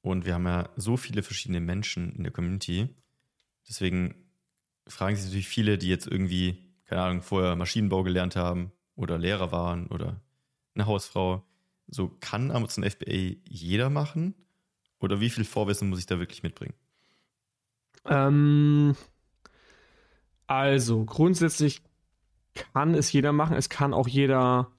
[0.00, 2.88] und wir haben ja so viele verschiedene Menschen in der Community,
[3.68, 4.14] deswegen
[4.86, 9.52] fragen sich natürlich viele, die jetzt irgendwie, keine Ahnung, vorher Maschinenbau gelernt haben oder Lehrer
[9.52, 10.20] waren oder
[10.74, 11.44] eine Hausfrau.
[11.86, 14.34] So kann Amazon FBA jeder machen?
[15.00, 16.74] Oder wie viel Vorwissen muss ich da wirklich mitbringen?
[18.04, 18.96] Ähm,
[20.48, 21.82] also grundsätzlich
[22.72, 23.56] kann es jeder machen.
[23.56, 24.72] Es kann auch jeder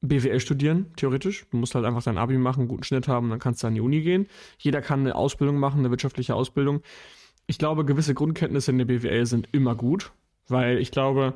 [0.00, 1.46] BWL studieren, theoretisch.
[1.50, 3.74] Du musst halt einfach dein Abi machen, einen guten Schnitt haben, dann kannst du an
[3.74, 4.28] die Uni gehen.
[4.58, 6.82] Jeder kann eine Ausbildung machen, eine wirtschaftliche Ausbildung.
[7.46, 10.12] Ich glaube, gewisse Grundkenntnisse in der BWL sind immer gut,
[10.46, 11.34] weil ich glaube,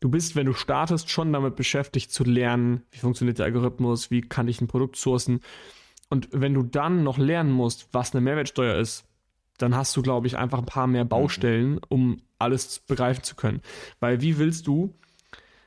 [0.00, 4.22] du bist, wenn du startest, schon damit beschäftigt zu lernen, wie funktioniert der Algorithmus, wie
[4.22, 5.40] kann ich ein Produkt sourcen.
[6.08, 9.06] Und wenn du dann noch lernen musst, was eine Mehrwertsteuer ist,
[9.62, 13.60] dann hast du, glaube ich, einfach ein paar mehr Baustellen, um alles begreifen zu können.
[14.00, 14.94] Weil wie willst du,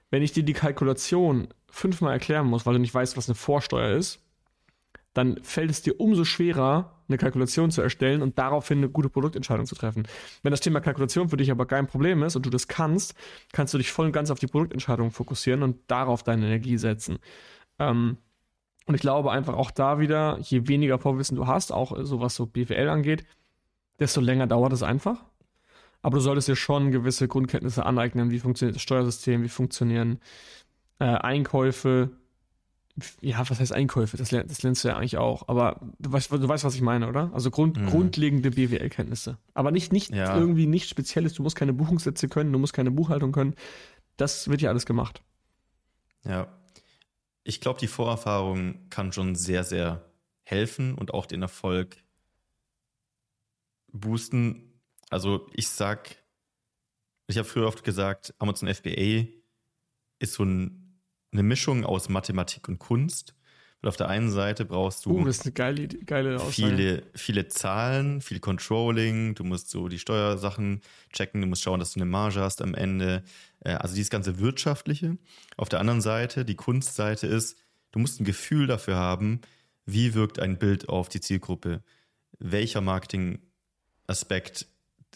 [0.10, 3.98] wenn ich dir die Kalkulation fünfmal erklären muss, weil du nicht weißt, was eine Vorsteuer
[3.98, 4.20] ist,
[5.14, 9.66] dann fällt es dir umso schwerer, eine Kalkulation zu erstellen und daraufhin eine gute Produktentscheidung
[9.66, 10.08] zu treffen.
[10.42, 13.14] Wenn das Thema Kalkulation für dich aber kein Problem ist und du das kannst,
[13.52, 17.20] kannst du dich voll und ganz auf die Produktentscheidung fokussieren und darauf deine Energie setzen.
[17.78, 18.18] Ähm,
[18.86, 22.36] und ich glaube einfach auch da wieder, je weniger Vorwissen du hast, auch so was
[22.36, 23.26] so BWL angeht,
[24.00, 25.24] desto länger dauert es einfach.
[26.02, 30.20] Aber du solltest dir schon gewisse Grundkenntnisse aneignen, wie funktioniert das Steuersystem, wie funktionieren
[31.00, 32.12] äh, Einkäufe.
[33.22, 34.18] Ja, was heißt Einkäufe?
[34.18, 35.48] Das, das lernst du ja eigentlich auch.
[35.48, 37.32] Aber du weißt, du weißt was ich meine, oder?
[37.34, 37.88] Also Grund, mhm.
[37.88, 39.38] grundlegende BWL-Kenntnisse.
[39.54, 40.38] Aber nicht, nicht ja.
[40.38, 41.34] irgendwie nichts Spezielles.
[41.34, 43.56] Du musst keine Buchungssätze können, du musst keine Buchhaltung können.
[44.18, 45.24] Das wird ja alles gemacht.
[46.26, 46.48] Ja.
[47.46, 50.06] Ich glaube, die Vorerfahrung kann schon sehr, sehr
[50.44, 52.03] helfen und auch den Erfolg
[53.94, 54.82] boosten.
[55.10, 56.18] Also ich sag,
[57.28, 59.28] ich habe früher oft gesagt, Amazon FBA
[60.20, 61.00] ist so ein,
[61.32, 63.36] eine Mischung aus Mathematik und Kunst.
[63.84, 67.50] Weil auf der einen Seite brauchst du uh, das ist eine geile, geile viele, viele
[67.50, 70.80] Zahlen, viel Controlling, du musst so die Steuersachen
[71.12, 73.24] checken, du musst schauen, dass du eine Marge hast am Ende.
[73.60, 75.18] Äh, also dieses ganze Wirtschaftliche.
[75.58, 77.58] Auf der anderen Seite, die Kunstseite ist,
[77.92, 79.42] du musst ein Gefühl dafür haben,
[79.86, 81.84] wie wirkt ein Bild auf die Zielgruppe,
[82.40, 82.80] welcher
[84.08, 84.68] Marketing-Aspekt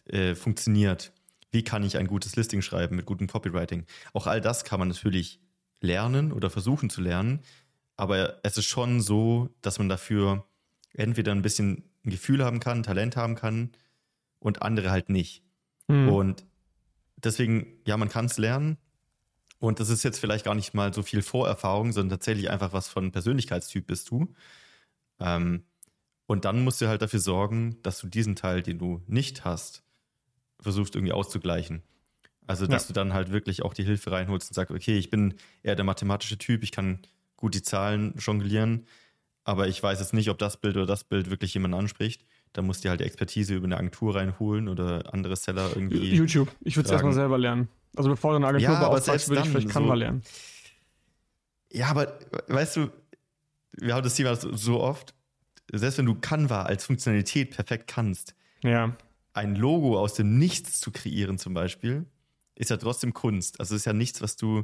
[0.08, 1.12] äh, funktioniert,
[1.52, 3.86] wie kann ich ein gutes Listing schreiben mit gutem Copywriting.
[4.14, 5.40] Auch all das kann man natürlich
[5.82, 7.42] lernen oder versuchen zu lernen,
[7.96, 10.46] aber es ist schon so, dass man dafür
[10.94, 13.72] entweder ein bisschen ein Gefühl haben kann, Talent haben kann
[14.40, 15.44] und andere halt nicht.
[15.88, 16.10] Mhm.
[16.10, 16.46] Und
[17.18, 18.78] deswegen, ja, man kann es lernen.
[19.60, 22.88] Und das ist jetzt vielleicht gar nicht mal so viel Vorerfahrung, sondern tatsächlich einfach was
[22.88, 24.34] von Persönlichkeitstyp bist du.
[25.20, 25.64] Ähm,
[26.28, 29.84] und dann musst du halt dafür sorgen, dass du diesen Teil, den du nicht hast,
[30.60, 31.82] versuchst irgendwie auszugleichen.
[32.46, 32.88] Also, dass ja.
[32.88, 35.86] du dann halt wirklich auch die Hilfe reinholst und sagst, okay, ich bin eher der
[35.86, 37.00] mathematische Typ, ich kann
[37.36, 38.86] gut die Zahlen jonglieren,
[39.44, 42.26] aber ich weiß jetzt nicht, ob das Bild oder das Bild wirklich jemanden anspricht.
[42.54, 46.14] Da musst du halt Expertise über eine Agentur reinholen oder andere Seller irgendwie.
[46.14, 46.50] YouTube.
[46.62, 47.68] Ich würde es erstmal selber lernen.
[47.96, 50.22] Also bevor du eine Agentur ja, beauftragst, würde ich vielleicht Canva so, lernen.
[51.72, 52.90] Ja, aber weißt du,
[53.74, 55.14] wir haben das Thema so oft,
[55.72, 58.96] selbst wenn du Canva als Funktionalität perfekt kannst, ja
[59.38, 62.08] ein Logo aus dem Nichts zu kreieren zum Beispiel,
[62.56, 63.60] ist ja trotzdem Kunst.
[63.60, 64.64] Also ist ja nichts, was du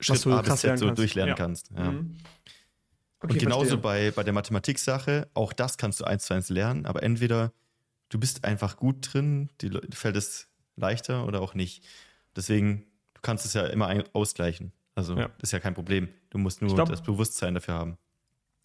[0.00, 0.98] Schritt A bis Z so kannst.
[0.98, 1.34] durchlernen ja.
[1.34, 1.70] kannst.
[1.76, 1.92] Ja.
[1.92, 2.16] Mhm.
[3.20, 6.86] Okay, und genauso bei, bei der Mathematik-Sache, auch das kannst du eins zu eins lernen,
[6.86, 7.52] aber entweder
[8.08, 11.84] du bist einfach gut drin, dir fällt es leichter oder auch nicht.
[12.34, 14.72] Deswegen, du kannst es ja immer ausgleichen.
[14.94, 15.28] Also ja.
[15.42, 16.08] ist ja kein Problem.
[16.30, 17.98] Du musst nur glaub, das Bewusstsein dafür haben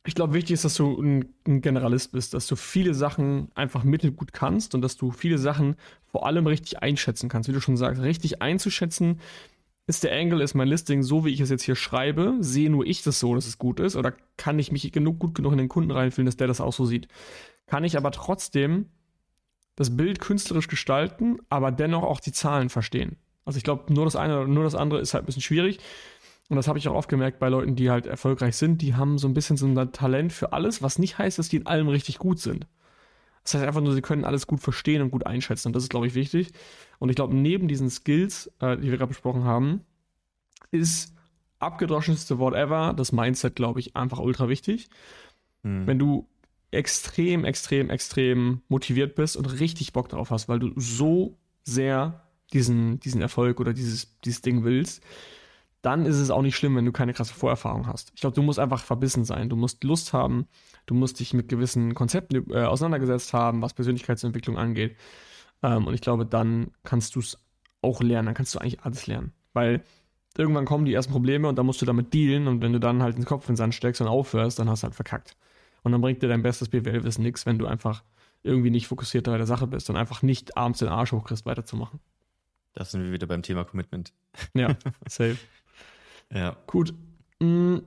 [0.05, 3.83] ich glaube, wichtig ist, dass du ein, ein, Generalist bist, dass du viele Sachen einfach
[3.83, 5.75] mittelgut kannst und dass du viele Sachen
[6.11, 7.47] vor allem richtig einschätzen kannst.
[7.47, 9.21] Wie du schon sagst, richtig einzuschätzen,
[9.87, 12.85] ist der Angle, ist mein Listing so, wie ich es jetzt hier schreibe, sehe nur
[12.85, 15.57] ich das so, dass es gut ist, oder kann ich mich genug, gut genug in
[15.57, 17.07] den Kunden reinfühlen, dass der das auch so sieht?
[17.67, 18.87] Kann ich aber trotzdem
[19.75, 23.17] das Bild künstlerisch gestalten, aber dennoch auch die Zahlen verstehen?
[23.45, 25.79] Also ich glaube, nur das eine oder nur das andere ist halt ein bisschen schwierig.
[26.49, 29.17] Und das habe ich auch oft gemerkt bei Leuten, die halt erfolgreich sind, die haben
[29.17, 31.87] so ein bisschen so ein Talent für alles, was nicht heißt, dass die in allem
[31.87, 32.67] richtig gut sind.
[33.43, 35.69] Das heißt einfach nur, sie können alles gut verstehen und gut einschätzen.
[35.69, 36.51] Und das ist, glaube ich, wichtig.
[36.99, 39.81] Und ich glaube, neben diesen Skills, äh, die wir gerade besprochen haben,
[40.71, 41.13] ist
[41.59, 44.89] abgedroschenste Wort ever, das Mindset, glaube ich, einfach ultra wichtig.
[45.63, 45.87] Hm.
[45.87, 46.27] Wenn du
[46.71, 52.99] extrem, extrem, extrem motiviert bist und richtig Bock drauf hast, weil du so sehr diesen,
[52.99, 55.03] diesen Erfolg oder dieses, dieses Ding willst,
[55.83, 58.13] dann ist es auch nicht schlimm, wenn du keine krasse Vorerfahrung hast.
[58.15, 59.49] Ich glaube, du musst einfach verbissen sein.
[59.49, 60.47] Du musst Lust haben.
[60.85, 64.95] Du musst dich mit gewissen Konzepten äh, auseinandergesetzt haben, was Persönlichkeitsentwicklung angeht.
[65.61, 67.37] Ähm, und ich glaube, dann kannst du es
[67.81, 68.27] auch lernen.
[68.27, 69.33] Dann kannst du eigentlich alles lernen.
[69.51, 69.83] Weil
[70.37, 72.47] irgendwann kommen die ersten Probleme und dann musst du damit dealen.
[72.47, 74.83] Und wenn du dann halt den Kopf in den Sand steckst und aufhörst, dann hast
[74.83, 75.35] du halt verkackt.
[75.83, 78.03] Und dann bringt dir dein bestes BWL-Wissen nichts, wenn du einfach
[78.41, 81.99] irgendwie nicht fokussiert bei der Sache bist und einfach nicht abends den Arsch hochkriegst, weiterzumachen.
[82.73, 84.13] Da sind wir wieder beim Thema Commitment.
[84.53, 85.37] Ja, safe.
[86.33, 86.57] Ja.
[86.67, 86.93] Gut.
[87.39, 87.77] Mm,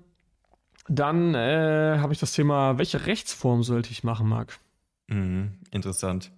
[0.89, 4.59] dann äh, habe ich das Thema, welche Rechtsform sollte ich machen, Marc?
[5.09, 6.33] Mhm, interessant.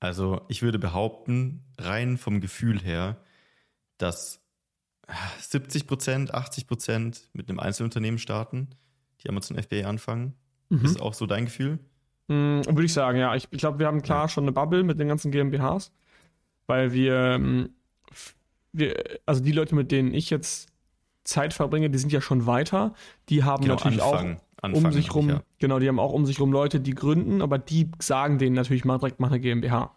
[0.00, 3.16] Also ich würde behaupten, rein vom Gefühl her,
[3.98, 4.40] dass
[5.40, 8.68] 70 Prozent, 80 Prozent mit einem Einzelunternehmen starten,
[9.22, 10.34] die Amazon FBA anfangen.
[10.68, 10.84] Mhm.
[10.84, 11.78] Ist auch so dein Gefühl?
[12.28, 13.34] Mhm, würde ich sagen, ja.
[13.34, 14.28] Ich, ich glaube, wir haben klar ja.
[14.28, 15.92] schon eine Bubble mit den ganzen GmbHs,
[16.66, 17.70] weil wir, ähm,
[18.72, 20.68] wir, also die Leute, mit denen ich jetzt
[21.26, 22.94] Zeit verbringe, die sind ja schon weiter.
[23.28, 25.42] Die haben genau, natürlich anfangen, auch anfangen, um sich rum, ja.
[25.58, 28.84] genau, die haben auch um sich rum Leute, die gründen, aber die sagen denen natürlich
[28.84, 29.94] mal direkt, mach eine GmbH.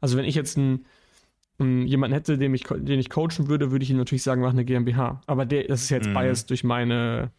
[0.00, 0.84] Also wenn ich jetzt ein
[1.58, 4.64] jemanden hätte, den ich, den ich coachen würde, würde ich ihm natürlich sagen, mach eine
[4.64, 5.20] GmbH.
[5.26, 6.14] Aber der, das ist jetzt mhm.
[6.14, 7.30] biased durch meine,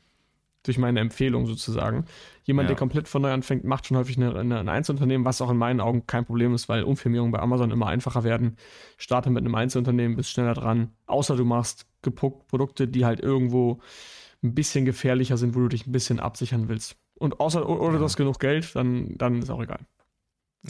[0.67, 2.05] durch meine Empfehlung sozusagen.
[2.43, 2.73] Jemand, ja.
[2.73, 5.57] der komplett von neu anfängt, macht schon häufig eine, eine, ein Einzelunternehmen, was auch in
[5.57, 8.57] meinen Augen kein Problem ist, weil Umfirmierungen bei Amazon immer einfacher werden.
[8.97, 10.91] Starte mit einem Einzelunternehmen, bist schneller dran.
[11.07, 13.79] Außer du machst Produkte, die halt irgendwo
[14.43, 16.97] ein bisschen gefährlicher sind, wo du dich ein bisschen absichern willst.
[17.15, 17.99] Und außer, oder ja.
[17.99, 19.79] du hast genug Geld, dann, dann ist auch egal.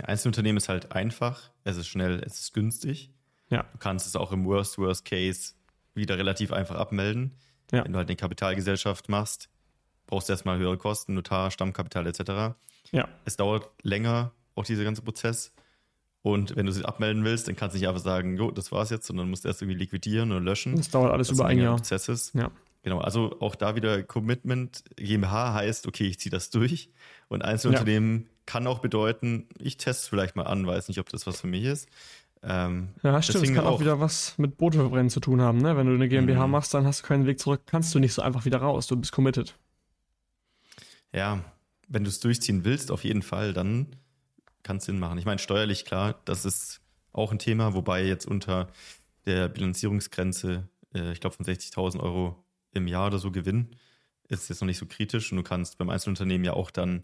[0.03, 3.11] Einzelunternehmen ist halt einfach, es ist schnell, es ist günstig.
[3.49, 3.63] Ja.
[3.71, 5.53] Du kannst es auch im Worst, Worst Case
[5.93, 7.35] wieder relativ einfach abmelden.
[7.71, 7.83] Ja.
[7.83, 9.49] Wenn du halt eine Kapitalgesellschaft machst,
[10.07, 12.55] brauchst du erstmal höhere Kosten, Notar, Stammkapital etc.
[12.91, 13.07] Ja.
[13.25, 15.53] Es dauert länger, auch dieser ganze Prozess.
[16.21, 18.89] Und wenn du sie abmelden willst, dann kannst du nicht einfach sagen, jo, das war's
[18.89, 20.75] jetzt, sondern musst erst irgendwie liquidieren und löschen.
[20.75, 21.75] Das dauert alles das über ein Jahr.
[21.75, 22.33] Prozess ist.
[22.33, 22.49] Ja.
[22.81, 24.83] Genau, also auch da wieder Commitment.
[24.95, 26.89] GmbH heißt, okay, ich ziehe das durch.
[27.27, 28.27] Und Einzelunternehmen ja.
[28.45, 31.47] kann auch bedeuten, ich teste es vielleicht mal an, weiß nicht, ob das was für
[31.47, 31.89] mich ist.
[32.43, 33.47] Ähm, ja, stimmt.
[33.47, 35.57] Das kann auch, wieder was mit Booteverbrennen zu tun haben.
[35.57, 35.75] Ne?
[35.77, 36.51] Wenn du eine GmbH mhm.
[36.51, 38.85] machst, dann hast du keinen Weg zurück, kannst du nicht so einfach wieder raus.
[38.87, 39.55] Du bist committed.
[41.15, 41.43] Ja,
[41.87, 43.95] wenn du es durchziehen willst, auf jeden Fall, dann
[44.63, 45.17] kann es Sinn machen.
[45.17, 46.81] Ich meine, steuerlich klar, das ist
[47.13, 48.69] auch ein Thema, wobei jetzt unter
[49.25, 53.69] der Bilanzierungsgrenze, äh, ich glaube von 60.000 Euro im Jahr oder so Gewinn,
[54.27, 57.03] ist jetzt noch nicht so kritisch und du kannst beim Einzelunternehmen ja auch dann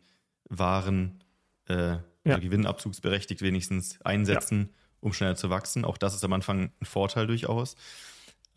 [0.50, 1.24] Waren
[1.70, 2.38] äh, ja.
[2.38, 4.70] Gewinnabzugsberechtigt wenigstens einsetzen.
[4.72, 5.84] Ja um schneller zu wachsen.
[5.84, 7.76] Auch das ist am Anfang ein Vorteil durchaus.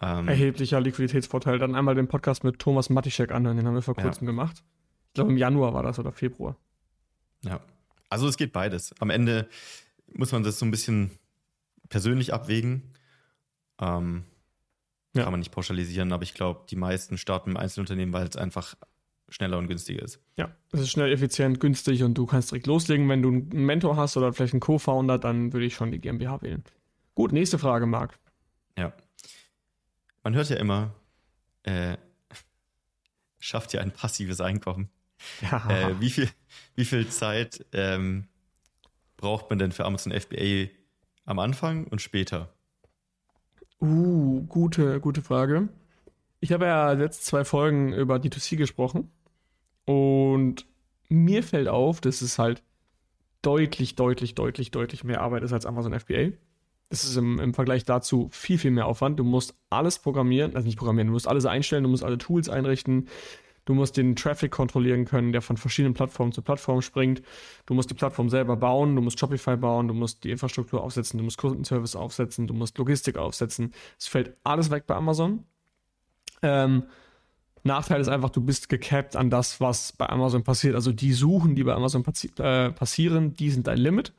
[0.01, 1.59] Ähm, Erheblicher Liquiditätsvorteil.
[1.59, 4.31] Dann einmal den Podcast mit Thomas Matischek anhören, den haben wir vor kurzem ja.
[4.31, 4.63] gemacht.
[5.15, 6.57] Ich glaube, im Januar war das oder Februar.
[7.45, 7.61] Ja.
[8.09, 8.93] Also es geht beides.
[9.01, 9.49] Am Ende
[10.13, 11.13] muss man das so ein bisschen
[11.89, 12.83] persönlich abwägen.
[13.79, 14.25] Ähm,
[15.15, 15.23] ja.
[15.23, 18.75] Kann man nicht pauschalisieren, aber ich glaube, die meisten starten im Einzelunternehmen, weil es einfach
[19.29, 20.19] schneller und günstiger ist.
[20.37, 23.09] Ja, es ist schnell, effizient, günstig und du kannst direkt loslegen.
[23.09, 26.43] Wenn du einen Mentor hast oder vielleicht einen Co-Founder, dann würde ich schon die GmbH
[26.43, 26.65] wählen.
[27.15, 28.19] Gut, nächste Frage, Marc.
[28.77, 28.93] Ja.
[30.25, 30.93] Man hört ja immer,
[31.63, 31.97] äh,
[33.39, 34.91] schafft ja ein passives Einkommen.
[35.43, 35.69] Ja.
[35.71, 36.29] Äh, wie, viel,
[36.75, 38.27] wie viel Zeit ähm,
[39.17, 40.71] braucht man denn für Amazon FBA
[41.25, 42.53] am Anfang und später?
[43.81, 45.69] Uh, gute, gute Frage.
[46.41, 49.11] Ich habe ja letzte zwei Folgen über D2C gesprochen
[49.85, 50.67] und
[51.09, 52.63] mir fällt auf, dass es halt
[53.43, 56.33] deutlich, deutlich, deutlich, deutlich mehr Arbeit ist als Amazon FBA.
[56.89, 59.19] Das ist im, im Vergleich dazu viel, viel mehr Aufwand.
[59.19, 62.49] Du musst alles programmieren, also nicht programmieren, du musst alles einstellen, du musst alle Tools
[62.49, 63.09] einrichten,
[63.65, 67.23] du musst den Traffic kontrollieren können, der von verschiedenen Plattformen zu Plattformen springt.
[67.67, 71.19] Du musst die Plattform selber bauen, du musst Shopify bauen, du musst die Infrastruktur aufsetzen,
[71.19, 73.73] du musst Kundenservice aufsetzen, du musst Logistik aufsetzen.
[73.99, 75.45] Es fällt alles weg bei Amazon.
[76.43, 76.85] Ähm,
[77.63, 80.75] Nachteil ist einfach, du bist gecapped an das, was bei Amazon passiert.
[80.75, 84.13] Also die Suchen, die bei Amazon passi äh, passieren, die sind dein Limit.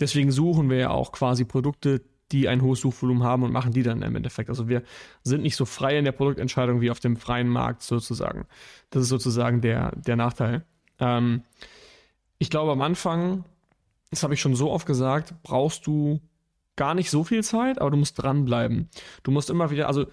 [0.00, 3.82] Deswegen suchen wir ja auch quasi Produkte, die ein hohes Suchvolumen haben und machen die
[3.82, 4.50] dann im Endeffekt.
[4.50, 4.82] Also wir
[5.22, 8.46] sind nicht so frei in der Produktentscheidung wie auf dem freien Markt sozusagen.
[8.90, 10.64] Das ist sozusagen der, der Nachteil.
[10.98, 11.42] Ähm,
[12.38, 13.44] ich glaube am Anfang,
[14.10, 16.20] das habe ich schon so oft gesagt, brauchst du
[16.76, 18.88] gar nicht so viel Zeit, aber du musst dranbleiben.
[19.22, 20.06] Du musst immer wieder, also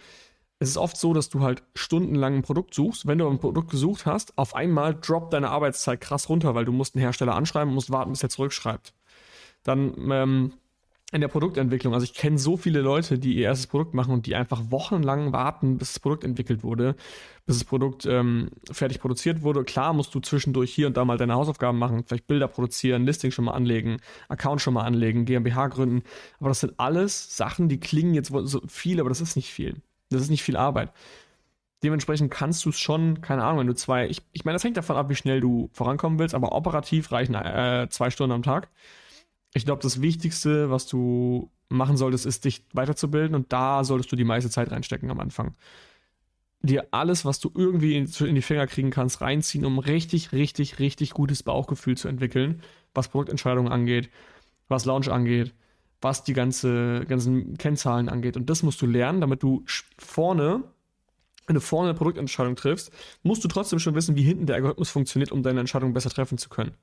[0.59, 3.05] es ist oft so, dass du halt stundenlang ein Produkt suchst.
[3.05, 6.71] Wenn du ein Produkt gesucht hast, auf einmal droppt deine Arbeitszeit krass runter, weil du
[6.71, 8.93] musst einen Hersteller anschreiben und musst warten, bis er zurückschreibt.
[9.63, 10.53] Dann ähm,
[11.15, 14.25] in der Produktentwicklung, also ich kenne so viele Leute, die ihr erstes Produkt machen und
[14.25, 16.95] die einfach wochenlang warten, bis das Produkt entwickelt wurde,
[17.45, 19.63] bis das Produkt ähm, fertig produziert wurde.
[19.63, 23.31] Klar musst du zwischendurch hier und da mal deine Hausaufgaben machen, vielleicht Bilder produzieren, Listing
[23.31, 23.97] schon mal anlegen,
[24.27, 26.03] Account schon mal anlegen, GmbH gründen.
[26.39, 29.81] Aber das sind alles Sachen, die klingen jetzt so viel, aber das ist nicht viel.
[30.09, 30.91] Das ist nicht viel Arbeit.
[31.81, 34.75] Dementsprechend kannst du es schon, keine Ahnung, wenn du zwei, ich, ich meine, das hängt
[34.75, 38.69] davon ab, wie schnell du vorankommen willst, aber operativ reichen äh, zwei Stunden am Tag.
[39.55, 44.17] Ich glaube, das Wichtigste, was du machen solltest, ist, dich weiterzubilden und da solltest du
[44.17, 45.55] die meiste Zeit reinstecken am Anfang.
[46.61, 51.11] Dir alles, was du irgendwie in, die Finger kriegen kannst, reinziehen, um richtig, richtig, richtig
[51.11, 52.61] gutes Bauchgefühl zu entwickeln,
[52.93, 54.09] was Produktentscheidungen angeht,
[54.67, 55.53] was Launch angeht,
[56.01, 58.35] was die ganze, ganzen Kennzahlen angeht.
[58.35, 59.63] Und das musst du lernen, damit du
[59.97, 60.65] vorne,
[61.47, 62.91] wenn du vorne eine Produktentscheidung triffst,
[63.23, 66.37] musst du trotzdem schon wissen, wie hinten der Algorithmus funktioniert, um deine Entscheidung besser treffen
[66.37, 66.73] zu können.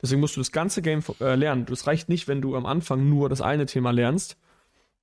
[0.00, 1.66] Deswegen musst du das ganze Game äh, lernen.
[1.70, 4.36] Es reicht nicht, wenn du am Anfang nur das eine Thema lernst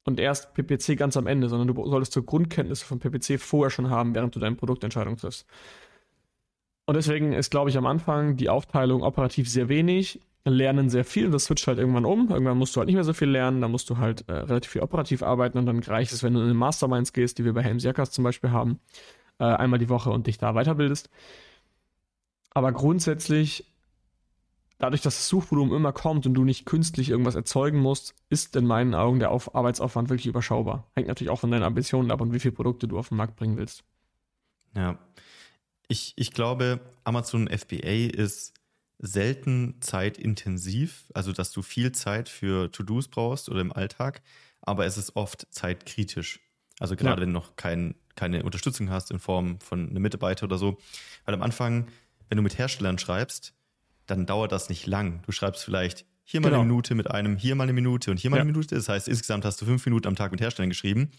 [0.06, 3.90] und erst PPC ganz am Ende, sondern du solltest so Grundkenntnisse von PPC vorher schon
[3.90, 5.46] haben, während du deine Produktentscheidung triffst.
[6.86, 11.28] Und deswegen ist, glaube ich, am Anfang die Aufteilung operativ sehr wenig, lernen sehr viel
[11.28, 12.30] und das switcht halt irgendwann um.
[12.30, 14.72] Irgendwann musst du halt nicht mehr so viel lernen, dann musst du halt äh, relativ
[14.72, 17.54] viel operativ arbeiten und dann reicht es, wenn du in den Masterminds gehst, die wir
[17.54, 18.80] bei Helms Jackers zum Beispiel haben,
[19.38, 21.12] äh, einmal die Woche und dich da weiterbildest.
[22.52, 23.69] Aber grundsätzlich
[24.80, 28.66] dadurch, dass das Suchvolumen immer kommt und du nicht künstlich irgendwas erzeugen musst, ist in
[28.66, 30.90] meinen Augen der Auf Arbeitsaufwand wirklich überschaubar.
[30.96, 33.36] Hängt natürlich auch von deinen Ambitionen ab und wie viele Produkte du auf den Markt
[33.36, 33.84] bringen willst.
[34.76, 34.98] Ja.
[35.88, 38.54] Ich, ich glaube, Amazon FBA ist
[39.00, 44.22] selten zeitintensiv, also dass du viel Zeit für To-Dos brauchst oder im Alltag,
[44.62, 46.40] aber es ist oft zeitkritisch.
[46.80, 47.22] Also gerade ja.
[47.22, 50.78] wenn du noch kein, keine Unterstützung hast in Form von einem Mitarbeiter oder so.
[51.26, 51.88] Weil am Anfang,
[52.30, 53.54] wenn du mit Herstellern schreibst,
[54.10, 55.22] dann dauert das nicht lang.
[55.26, 56.62] Du schreibst vielleicht hier mal genau.
[56.62, 58.42] eine Minute mit einem, hier mal eine Minute und hier mal ja.
[58.42, 58.76] eine Minute.
[58.76, 61.12] Das heißt, insgesamt hast du fünf Minuten am Tag mit Herstellern geschrieben,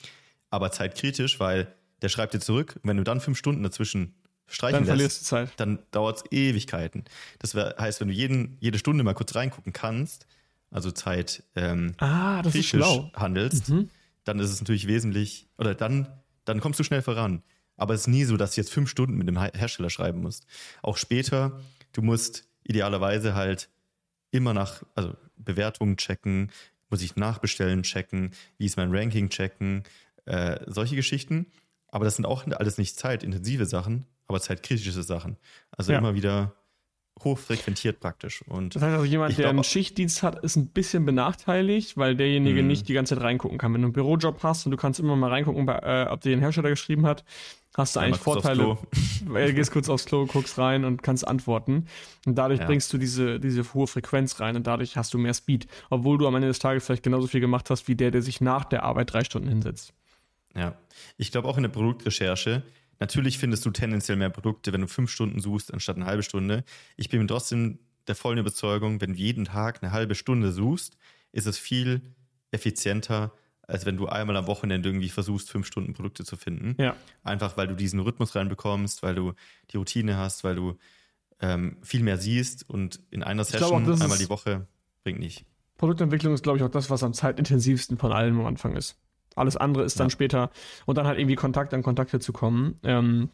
[0.51, 2.79] aber zeitkritisch, weil der schreibt dir zurück.
[2.83, 4.15] wenn du dann fünf Stunden dazwischen
[4.47, 5.51] streichen dann lässt, Zeit.
[5.57, 7.05] dann dauert es Ewigkeiten.
[7.39, 10.27] Das heißt, wenn du jeden, jede Stunde mal kurz reingucken kannst,
[10.71, 13.11] also Zeit ähm, ah, schlau.
[13.15, 13.91] handelst, mhm.
[14.25, 16.09] dann ist es natürlich wesentlich, oder dann,
[16.45, 17.43] dann kommst du schnell voran.
[17.77, 20.47] Aber es ist nie so, dass du jetzt fünf Stunden mit dem Hersteller schreiben musst.
[20.83, 21.61] Auch später,
[21.93, 23.69] du musst idealerweise halt
[24.31, 26.51] immer nach, also Bewertungen checken,
[26.89, 29.85] muss ich nachbestellen checken, wie ist mein Ranking checken,
[30.27, 31.47] äh, solche Geschichten.
[31.89, 35.37] Aber das sind auch alles nicht zeitintensive Sachen, aber zeitkritische Sachen.
[35.73, 35.99] Also ja.
[35.99, 36.55] immer wieder
[37.25, 38.43] hochfrequentiert praktisch.
[38.47, 42.17] Und das heißt also, jemand, der glaub, einen Schichtdienst hat, ist ein bisschen benachteiligt, weil
[42.17, 42.69] derjenige mhm.
[42.69, 43.75] nicht die ganze Zeit reingucken kann.
[43.75, 46.41] Wenn du einen Bürojob hast und du kannst immer mal reingucken, äh, ob dir den
[46.41, 47.25] Hersteller geschrieben hat,
[47.77, 48.79] hast du eigentlich Vorteile.
[49.27, 51.87] Weil du gehst kurz aufs Klo, guckst rein und kannst antworten.
[52.27, 52.67] Und dadurch ja.
[52.67, 55.67] bringst du diese, diese hohe Frequenz rein und dadurch hast du mehr Speed.
[55.89, 58.41] Obwohl du am Ende des Tages vielleicht genauso viel gemacht hast wie der, der sich
[58.41, 59.93] nach der Arbeit drei Stunden hinsetzt.
[60.55, 60.77] Ja.
[61.17, 62.63] Ich glaube auch in der Produktrecherche,
[63.01, 66.65] Natürlich findest du tendenziell mehr Produkte, wenn du fünf Stunden suchst, anstatt eine halbe Stunde.
[66.97, 70.99] Ich bin trotzdem der vollen Überzeugung, wenn du jeden Tag eine halbe Stunde suchst,
[71.33, 72.03] ist es viel
[72.51, 73.33] effizienter,
[73.71, 76.81] als wenn du einmal am Wochenende irgendwie versuchst, fünf Stunden Produkte zu finden.
[76.81, 76.97] Ja.
[77.23, 79.33] Einfach weil du diesen Rhythmus reinbekommst, weil du
[79.71, 80.77] die Routine hast, weil du
[81.41, 84.67] ähm, viel mehr siehst und in einer Session auch, einmal die Woche
[85.05, 85.45] bringt nicht.
[85.79, 88.97] Produktentwicklung ist, glaube ich, auch das, was am zeitintensivsten von allem am Anfang ist.
[89.37, 90.11] Alles andere ist dann ja.
[90.11, 90.51] später
[90.85, 92.79] und dann halt irgendwie Kontakt an Kontakte zu kommen.
[92.83, 93.31] Ähm,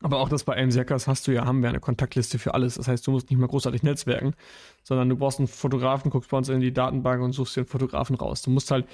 [0.00, 2.74] aber auch das bei AMSeckers hast du ja, haben wir eine Kontaktliste für alles.
[2.74, 4.34] Das heißt, du musst nicht mehr großartig netzwerken,
[4.82, 7.68] sondern du brauchst einen Fotografen, guckst bei uns in die Datenbank und suchst dir einen
[7.68, 8.42] Fotografen raus.
[8.42, 8.86] Du musst halt,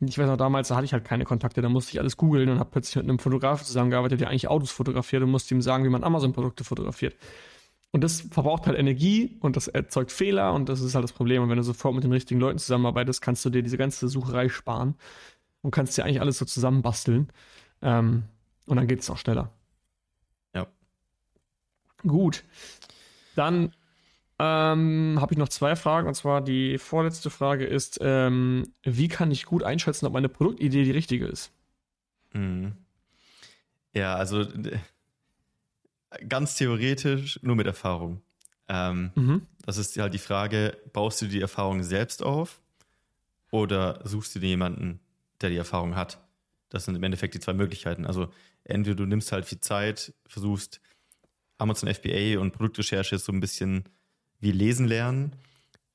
[0.00, 2.48] ich weiß noch damals, da hatte ich halt keine Kontakte, da musste ich alles googeln
[2.48, 5.84] und habe plötzlich mit einem Fotografen zusammengearbeitet, der eigentlich Autos fotografiert und musste ihm sagen,
[5.84, 7.16] wie man Amazon-Produkte fotografiert.
[7.92, 11.42] Und das verbraucht halt Energie und das erzeugt Fehler und das ist halt das Problem.
[11.42, 14.48] Und wenn du sofort mit den richtigen Leuten zusammenarbeitest, kannst du dir diese ganze Sucherei
[14.48, 14.94] sparen
[15.62, 17.30] und kannst dir eigentlich alles so zusammenbasteln.
[17.82, 18.22] Ähm,
[18.66, 19.50] und dann geht es auch schneller.
[20.54, 20.66] Ja.
[22.06, 22.44] Gut.
[23.34, 23.72] Dann
[24.40, 26.08] ähm, habe ich noch zwei Fragen.
[26.08, 30.84] Und zwar die vorletzte Frage ist, ähm, wie kann ich gut einschätzen, ob meine Produktidee
[30.84, 31.52] die richtige ist?
[32.32, 32.72] Mhm.
[33.92, 34.46] Ja, also
[36.26, 38.22] ganz theoretisch nur mit Erfahrung.
[38.68, 39.46] Ähm, mhm.
[39.66, 42.62] Das ist halt die Frage, baust du die Erfahrung selbst auf
[43.50, 45.00] oder suchst du dir jemanden,
[45.42, 46.18] der die Erfahrung hat.
[46.70, 48.06] Das sind im Endeffekt die zwei Möglichkeiten.
[48.06, 48.32] Also
[48.64, 50.80] entweder du nimmst halt viel Zeit, versuchst
[51.58, 53.84] Amazon FBA und Produktrecherche so ein bisschen
[54.40, 55.36] wie lesen lernen.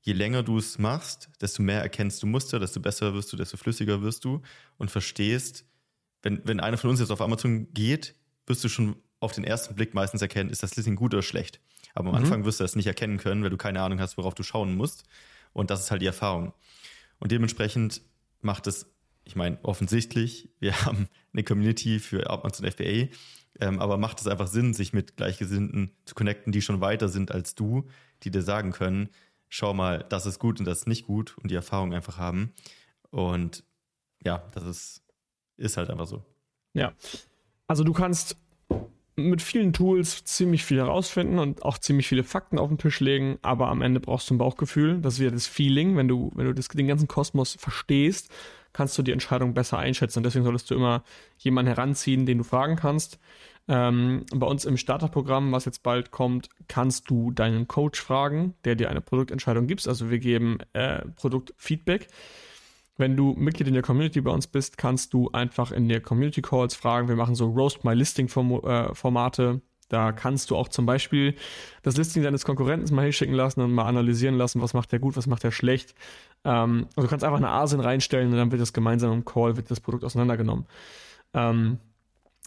[0.00, 3.56] Je länger du es machst, desto mehr erkennst du Muster, desto besser wirst du, desto
[3.56, 4.42] flüssiger wirst du
[4.78, 5.64] und verstehst,
[6.22, 8.14] wenn, wenn einer von uns jetzt auf Amazon geht,
[8.46, 11.60] wirst du schon auf den ersten Blick meistens erkennen, ist das Listing gut oder schlecht.
[11.94, 12.20] Aber am mhm.
[12.22, 14.76] Anfang wirst du das nicht erkennen können, weil du keine Ahnung hast, worauf du schauen
[14.76, 15.04] musst.
[15.52, 16.52] Und das ist halt die Erfahrung.
[17.18, 18.02] Und dementsprechend
[18.42, 18.86] macht es
[19.26, 23.08] ich meine, offensichtlich, wir haben eine Community für Amazon FBA,
[23.60, 27.32] ähm, aber macht es einfach Sinn, sich mit Gleichgesinnten zu connecten, die schon weiter sind
[27.32, 27.88] als du,
[28.22, 29.08] die dir sagen können,
[29.48, 32.52] schau mal, das ist gut und das ist nicht gut und die Erfahrung einfach haben.
[33.10, 33.64] Und
[34.24, 35.02] ja, das ist,
[35.56, 36.24] ist halt einfach so.
[36.74, 36.92] Ja.
[37.66, 38.36] Also du kannst
[39.16, 43.38] mit vielen Tools ziemlich viel herausfinden und auch ziemlich viele Fakten auf den Tisch legen,
[43.40, 45.00] aber am Ende brauchst du ein Bauchgefühl.
[45.00, 48.30] Das ist wieder das Feeling, wenn du, wenn du das, den ganzen Kosmos verstehst,
[48.74, 50.18] kannst du die Entscheidung besser einschätzen.
[50.18, 51.02] Und deswegen solltest du immer
[51.38, 53.18] jemanden heranziehen, den du fragen kannst.
[53.68, 58.76] Ähm, bei uns im Starterprogramm, was jetzt bald kommt, kannst du deinen Coach fragen, der
[58.76, 59.86] dir eine Produktentscheidung gibt.
[59.88, 62.08] Also wir geben äh, Produktfeedback.
[62.96, 66.40] Wenn du Mitglied in der Community bei uns bist, kannst du einfach in der Community
[66.42, 67.08] Calls fragen.
[67.08, 69.60] Wir machen so Roast My Listing äh, Formate.
[69.88, 71.34] Da kannst du auch zum Beispiel
[71.82, 75.16] das Listing deines Konkurrenten mal hinschicken lassen und mal analysieren lassen, was macht der gut,
[75.16, 75.94] was macht der schlecht.
[76.44, 79.56] Ähm, also du kannst einfach eine ASIN reinstellen und dann wird das gemeinsam im Call,
[79.56, 80.66] wird das Produkt auseinandergenommen.
[81.34, 81.78] Ähm,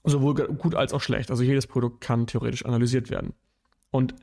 [0.03, 1.31] sowohl gut als auch schlecht.
[1.31, 3.33] Also jedes Produkt kann theoretisch analysiert werden.
[3.91, 4.15] Und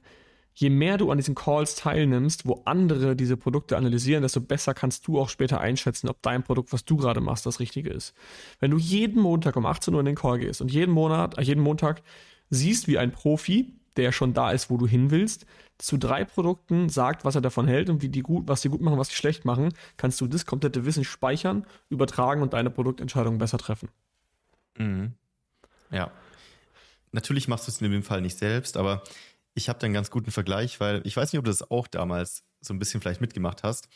[0.55, 5.07] je mehr du an diesen Calls teilnimmst, wo andere diese Produkte analysieren, desto besser kannst
[5.07, 8.15] du auch später einschätzen, ob dein Produkt, was du gerade machst, das Richtige ist.
[8.59, 11.43] Wenn du jeden Montag um 18 Uhr in den Call gehst und jeden Monat, äh,
[11.43, 12.03] jeden Montag
[12.49, 15.47] siehst, wie ein Profi, der schon da ist, wo du hin willst,
[15.79, 18.81] zu drei Produkten sagt, was er davon hält und wie die gut, was sie gut
[18.81, 23.39] machen, was sie schlecht machen, kannst du das komplette Wissen speichern, übertragen und deine Produktentscheidung
[23.39, 23.89] besser treffen.
[24.79, 25.15] Mhm.
[25.91, 26.11] Ja.
[27.13, 29.03] Natürlich machst du es in dem Fall nicht selbst, aber
[29.55, 31.87] ich habe da einen ganz guten Vergleich, weil ich weiß nicht, ob du das auch
[31.87, 33.89] damals so ein bisschen vielleicht mitgemacht hast.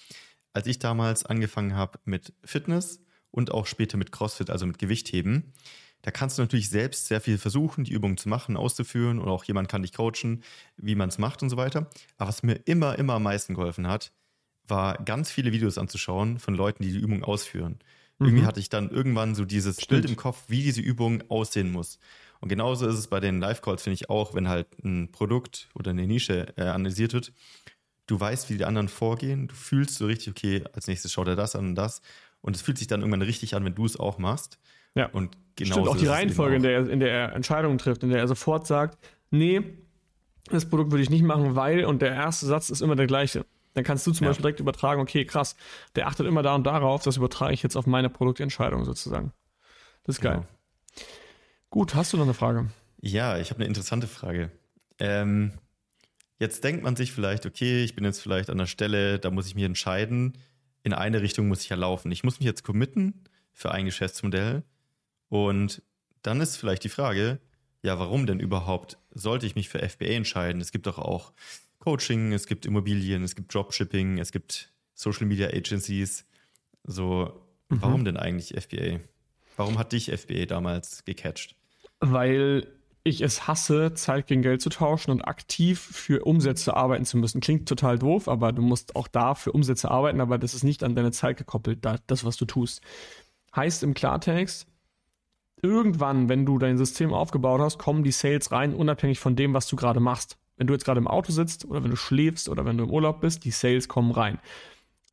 [0.53, 5.53] Als ich damals angefangen habe mit Fitness und auch später mit CrossFit, also mit Gewichtheben,
[6.03, 9.45] da kannst du natürlich selbst sehr viel versuchen, die Übungen zu machen, auszuführen und auch
[9.45, 10.43] jemand kann dich coachen,
[10.77, 11.91] wie man es macht und so weiter.
[12.17, 14.13] Aber was mir immer, immer am meisten geholfen hat,
[14.67, 17.81] war ganz viele Videos anzuschauen von Leuten, die die Übung ausführen.
[18.21, 18.27] Mhm.
[18.27, 20.03] Irgendwie hatte ich dann irgendwann so dieses Stimmt.
[20.03, 21.99] Bild im Kopf, wie diese Übung aussehen muss.
[22.41, 25.91] Und genauso ist es bei den Live-Calls, finde ich auch, wenn halt ein Produkt oder
[25.91, 27.33] eine Nische äh, analysiert wird.
[28.07, 31.37] Du weißt, wie die anderen vorgehen, du fühlst so richtig, okay, als nächstes schaut er
[31.37, 32.01] das an und das.
[32.41, 34.59] Und es fühlt sich dann irgendwann richtig an, wenn du es auch machst.
[34.95, 35.07] Ja.
[35.07, 38.19] Und genau Stimmt auch die Reihenfolge, in der, in der er Entscheidungen trifft, in der
[38.19, 38.99] er sofort sagt,
[39.31, 39.63] nee,
[40.51, 43.45] das Produkt würde ich nicht machen, weil, und der erste Satz ist immer der gleiche.
[43.75, 44.31] Dann kannst du zum ja.
[44.31, 45.57] Beispiel direkt übertragen, okay, krass,
[45.95, 49.33] der achtet immer da und darauf, das übertrage ich jetzt auf meine Produktentscheidung sozusagen.
[50.05, 50.35] Das ist geil.
[50.35, 50.47] Genau.
[51.71, 52.69] Gut, hast du noch eine Frage?
[53.01, 54.51] Ja, ich habe eine interessante Frage.
[54.99, 55.53] Ähm,
[56.39, 59.47] jetzt denkt man sich vielleicht, okay, ich bin jetzt vielleicht an der Stelle, da muss
[59.47, 60.37] ich mich entscheiden,
[60.83, 62.11] in eine Richtung muss ich ja laufen.
[62.11, 64.65] Ich muss mich jetzt committen für ein Geschäftsmodell
[65.29, 65.83] und
[66.23, 67.39] dann ist vielleicht die Frage,
[67.83, 70.61] ja, warum denn überhaupt sollte ich mich für FBA entscheiden?
[70.61, 71.33] Es gibt doch auch
[71.81, 76.27] Coaching, es gibt Immobilien, es gibt Dropshipping, es gibt Social Media Agencies.
[76.85, 77.83] So, mhm.
[77.83, 79.01] warum denn eigentlich FBA?
[79.57, 81.57] Warum hat dich FBA damals gecatcht?
[81.99, 82.67] Weil
[83.03, 87.41] ich es hasse, Zeit gegen Geld zu tauschen und aktiv für Umsätze arbeiten zu müssen.
[87.41, 90.85] Klingt total doof, aber du musst auch da für Umsätze arbeiten, aber das ist nicht
[90.85, 92.83] an deine Zeit gekoppelt, das, was du tust.
[93.57, 94.67] Heißt im Klartext,
[95.63, 99.67] irgendwann, wenn du dein System aufgebaut hast, kommen die Sales rein, unabhängig von dem, was
[99.67, 100.39] du gerade machst.
[100.61, 102.91] Wenn du jetzt gerade im Auto sitzt oder wenn du schläfst oder wenn du im
[102.91, 104.39] Urlaub bist, die Sales kommen rein.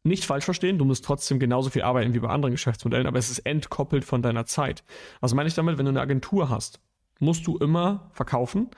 [0.04, 3.32] Nicht falsch verstehen, du musst trotzdem genauso viel arbeiten wie bei anderen Geschäftsmodellen, aber es
[3.32, 4.84] ist entkoppelt von deiner Zeit.
[5.22, 5.78] Was meine ich damit?
[5.78, 6.82] Wenn du eine Agentur hast,
[7.22, 8.70] musst du immer verkaufen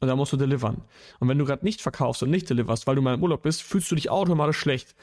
[0.00, 0.84] und da musst du delivern.
[1.20, 3.62] Und wenn du gerade nicht verkaufst und nicht deliverst, weil du mal im Urlaub bist,
[3.62, 4.94] fühlst du dich automatisch schlecht.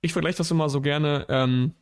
[0.00, 1.74] Ich vergleiche das immer so gerne ähm,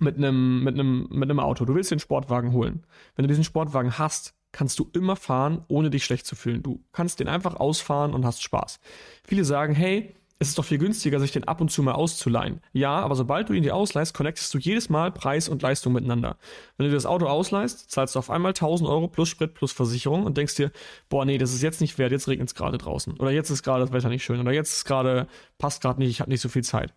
[0.00, 1.64] mit einem mit mit einem Auto.
[1.64, 2.84] Du willst den Sportwagen holen.
[3.14, 6.62] Wenn du diesen Sportwagen hast, kannst du immer fahren, ohne dich schlecht zu fühlen.
[6.62, 8.80] Du kannst den einfach ausfahren und hast Spaß.
[9.24, 12.60] Viele sagen, hey, es ist doch viel günstiger, sich den ab und zu mal auszuleihen.
[12.72, 16.36] Ja, aber sobald du ihn dir ausleihst, connectest du jedes Mal Preis und Leistung miteinander.
[16.76, 19.70] Wenn du dir das Auto ausleihst, zahlst du auf einmal 1000 Euro plus Sprit plus
[19.70, 20.72] Versicherung und denkst dir,
[21.08, 23.18] boah, nee, das ist jetzt nicht wert, jetzt regnet es gerade draußen.
[23.20, 24.40] Oder jetzt ist gerade das Wetter nicht schön.
[24.40, 25.28] Oder jetzt ist gerade,
[25.58, 26.92] passt gerade nicht, ich habe nicht so viel Zeit.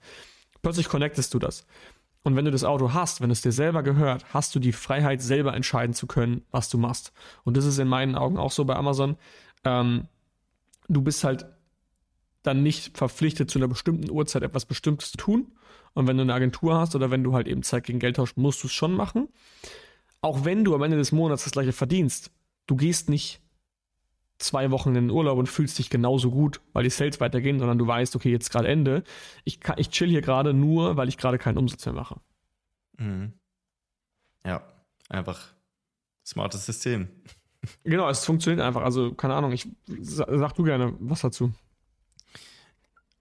[0.64, 1.68] Plötzlich connectest du das.
[2.26, 5.22] Und wenn du das Auto hast, wenn es dir selber gehört, hast du die Freiheit,
[5.22, 7.14] selber entscheiden zu können, was du machst.
[7.44, 9.16] Und das ist in meinen Augen auch so bei Amazon.
[9.64, 10.08] Ähm,
[10.88, 11.46] du bist halt
[12.42, 15.52] dann nicht verpflichtet, zu einer bestimmten Uhrzeit etwas Bestimmtes zu tun.
[15.94, 18.38] Und wenn du eine Agentur hast oder wenn du halt eben Zeit gegen Geld tauschst,
[18.38, 19.30] musst du es schon machen.
[20.22, 22.32] Auch wenn du am Ende des Monats das gleiche verdienst.
[22.66, 23.40] Du gehst nicht
[24.38, 27.78] zwei Wochen in den Urlaub und fühlst dich genauso gut, weil die Sales weitergehen, sondern
[27.78, 29.04] du weißt, okay, jetzt gerade Ende.
[29.44, 32.20] Ich, kann, ich chill hier gerade nur, weil ich gerade keinen Umsatz mehr mache.
[32.98, 33.34] Mhm.
[34.46, 34.62] Ja,
[35.10, 35.54] einfach
[36.26, 37.08] smartes System.
[37.84, 38.84] Genau, es funktioniert einfach.
[38.84, 41.52] Also, keine Ahnung, ich sag du gerne was dazu.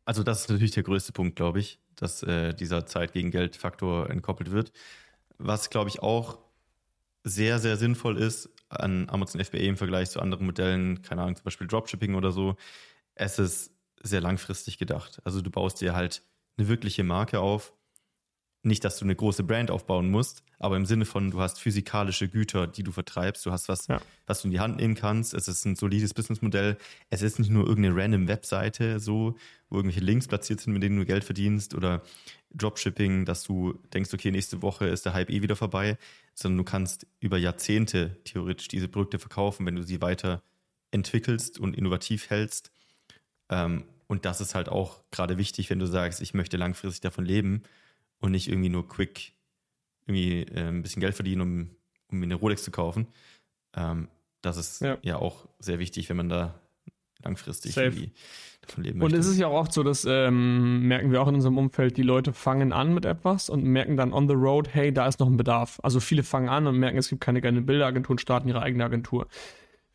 [0.04, 4.10] Also, das ist natürlich der größte Punkt, glaube ich, dass äh, dieser Zeit gegen Geld-Faktor
[4.10, 4.70] entkoppelt wird.
[5.38, 6.40] Was, glaube ich, auch
[7.22, 8.50] sehr, sehr sinnvoll ist,
[8.80, 12.56] an Amazon FBA im Vergleich zu anderen Modellen, keine Ahnung, zum Beispiel Dropshipping oder so,
[13.14, 13.72] es ist
[14.02, 15.20] sehr langfristig gedacht.
[15.24, 16.22] Also du baust dir halt
[16.56, 17.74] eine wirkliche Marke auf
[18.64, 22.28] nicht, dass du eine große Brand aufbauen musst, aber im Sinne von, du hast physikalische
[22.28, 24.00] Güter, die du vertreibst, du hast was, ja.
[24.26, 25.34] was du in die Hand nehmen kannst.
[25.34, 26.76] Es ist ein solides Businessmodell.
[27.10, 29.36] Es ist nicht nur irgendeine random Webseite, so,
[29.68, 32.02] wo irgendwelche Links platziert sind, mit denen du Geld verdienst oder
[32.54, 35.98] Dropshipping, dass du denkst, okay, nächste Woche ist der Hype eh wieder vorbei,
[36.34, 40.42] sondern du kannst über Jahrzehnte theoretisch diese Produkte verkaufen, wenn du sie weiter
[40.90, 42.70] entwickelst und innovativ hältst.
[43.50, 47.24] Ähm, und das ist halt auch gerade wichtig, wenn du sagst, ich möchte langfristig davon
[47.24, 47.62] leben
[48.20, 49.32] und nicht irgendwie nur quick
[50.06, 51.70] irgendwie äh, ein bisschen Geld verdienen, um,
[52.10, 53.08] um mir eine Rolex zu kaufen.
[53.74, 54.08] Ähm,
[54.42, 54.98] das ist ja.
[55.02, 55.16] ja.
[55.16, 56.54] auch sehr wichtig, wenn man da
[57.22, 58.12] langfristig irgendwie
[58.60, 59.14] davon leben möchte.
[59.14, 61.96] Und es ist ja auch oft so, dass ähm, merken wir auch in unserem Umfeld,
[61.96, 65.20] die Leute fangen an mit etwas und merken dann on the road, hey, da ist
[65.20, 65.80] noch ein Bedarf.
[65.82, 68.84] Also viele fangen an und merken, es gibt keine geile Bilderagentur und starten ihre eigene
[68.84, 69.26] Agentur.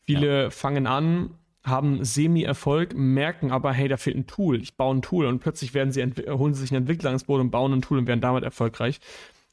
[0.01, 0.49] Viele ja.
[0.49, 4.61] fangen an haben Semi-Erfolg, merken aber, hey, da fehlt ein Tool.
[4.61, 7.41] Ich baue ein Tool und plötzlich werden sie holen sie sich einen Entwickler ins Boot
[7.41, 8.99] und bauen ein Tool und werden damit erfolgreich.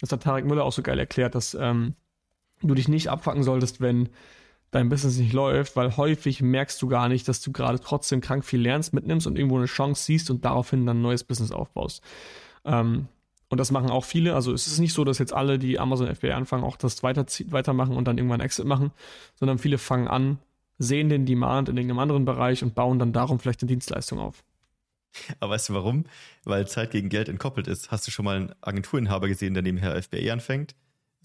[0.01, 1.95] Das hat Tarek Müller auch so geil erklärt, dass ähm,
[2.63, 4.09] du dich nicht abfacken solltest, wenn
[4.71, 8.45] dein Business nicht läuft, weil häufig merkst du gar nicht, dass du gerade trotzdem krank
[8.45, 12.03] viel lernst, mitnimmst und irgendwo eine Chance siehst und daraufhin dann ein neues Business aufbaust.
[12.65, 13.09] Ähm,
[13.49, 14.35] und das machen auch viele.
[14.35, 17.25] Also es ist nicht so, dass jetzt alle, die Amazon FBA anfangen, auch das weiter,
[17.47, 18.91] weitermachen und dann irgendwann Exit machen,
[19.37, 20.39] sondern viele fangen an,
[20.79, 24.45] sehen den Demand in irgendeinem anderen Bereich und bauen dann darum vielleicht eine Dienstleistung auf.
[25.41, 26.05] Aber weißt du warum?
[26.45, 27.91] Weil Zeit gegen Geld entkoppelt ist.
[27.91, 30.74] Hast du schon mal einen Agenturinhaber gesehen, der nebenher FBA anfängt?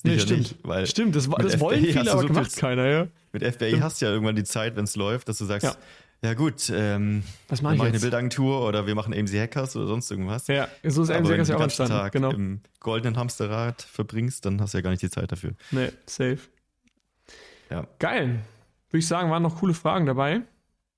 [0.03, 0.65] Nee, stimmt.
[0.65, 3.07] Nicht, stimmt, das, das wollen viele, aber so macht keiner, ja.
[3.33, 3.83] Mit FBA stimmt.
[3.83, 5.75] hast du ja irgendwann die Zeit, wenn es läuft, dass du sagst, ja,
[6.23, 9.75] ja gut, ähm, Was mach ich, mach ich eine Bildagentur oder wir machen AMC Hackers
[9.75, 10.47] oder sonst irgendwas.
[10.47, 11.93] Ja, so ist AMC Hackers ja auch entstanden.
[11.93, 12.31] Tag genau.
[12.31, 15.51] im goldenen Hamsterrad verbringst, dann hast du ja gar nicht die Zeit dafür.
[15.69, 16.39] Nee, safe.
[17.69, 17.85] Ja.
[17.99, 18.39] Geil
[18.91, 20.41] würde ich sagen, waren noch coole Fragen dabei.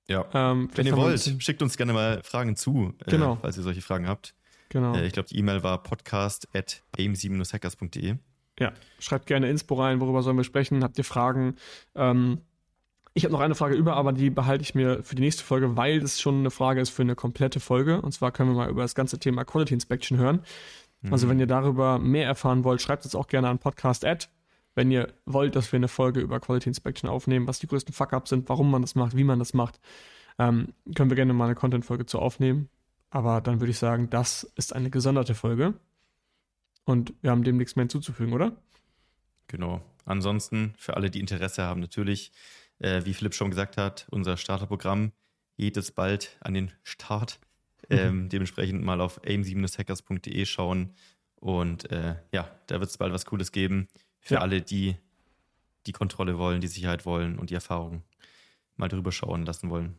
[0.08, 0.26] Ja.
[0.34, 3.34] Ähm, Wenn ihr wollt, schickt uns gerne mal Fragen zu, äh, genau.
[3.34, 4.34] äh, falls ihr solche Fragen habt.
[4.68, 4.94] Genau.
[4.94, 8.16] Äh, ich glaube, die E-Mail war podcast at amc-hackers.de.
[8.60, 10.84] Ja, schreibt gerne Inspo rein, worüber sollen wir sprechen?
[10.84, 11.56] Habt ihr Fragen?
[11.94, 12.38] Ähm,
[13.14, 15.76] ich habe noch eine Frage über, aber die behalte ich mir für die nächste Folge,
[15.76, 18.00] weil es schon eine Frage ist für eine komplette Folge.
[18.00, 20.42] Und zwar können wir mal über das ganze Thema Quality Inspection hören.
[21.00, 21.12] Mhm.
[21.12, 24.28] Also wenn ihr darüber mehr erfahren wollt, schreibt es auch gerne an podcast@
[24.74, 28.30] wenn ihr wollt, dass wir eine Folge über Quality Inspection aufnehmen, was die größten Fuck-Ups
[28.30, 29.80] sind, warum man das macht, wie man das macht,
[30.38, 32.68] ähm, können wir gerne mal eine Content-Folge zu aufnehmen.
[33.10, 35.74] Aber dann würde ich sagen, das ist eine gesonderte Folge.
[36.84, 38.56] Und wir haben dem nichts mehr hinzuzufügen, oder?
[39.46, 39.80] Genau.
[40.04, 42.32] Ansonsten, für alle, die Interesse haben, natürlich,
[42.80, 45.12] äh, wie Philipp schon gesagt hat, unser Starterprogramm
[45.56, 47.40] geht es bald an den Start.
[47.90, 50.94] Ähm, dementsprechend mal auf aim-hackers.de schauen.
[51.34, 53.88] Und äh, ja, da wird es bald was Cooles geben
[54.24, 54.40] für ja.
[54.40, 54.96] alle, die
[55.86, 58.02] die Kontrolle wollen, die Sicherheit wollen und die Erfahrung
[58.76, 59.96] mal drüber schauen lassen wollen.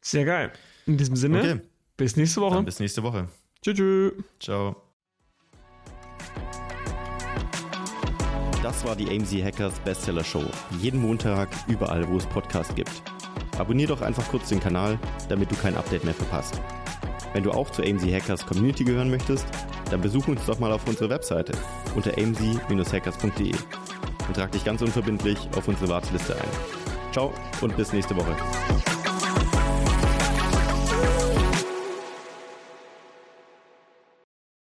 [0.00, 0.52] Sehr geil.
[0.86, 1.60] In diesem Sinne, okay.
[1.96, 2.56] bis nächste Woche.
[2.56, 3.28] Dann bis nächste Woche.
[3.62, 3.76] Tschüss.
[3.76, 4.12] tschüss.
[4.40, 4.82] Ciao.
[8.60, 10.44] Das war die AMZ Hackers Bestseller Show.
[10.80, 13.02] Jeden Montag, überall, wo es Podcasts gibt.
[13.56, 14.98] Abonnier doch einfach kurz den Kanal,
[15.28, 16.60] damit du kein Update mehr verpasst.
[17.32, 19.46] Wenn du auch zur AMZ Hackers Community gehören möchtest,
[19.92, 21.52] dann besuch uns doch mal auf unserer Webseite
[21.94, 23.52] unter amz-hackers.de
[24.26, 27.12] und trag dich ganz unverbindlich auf unsere Warteliste ein.
[27.12, 28.34] Ciao und bis nächste Woche.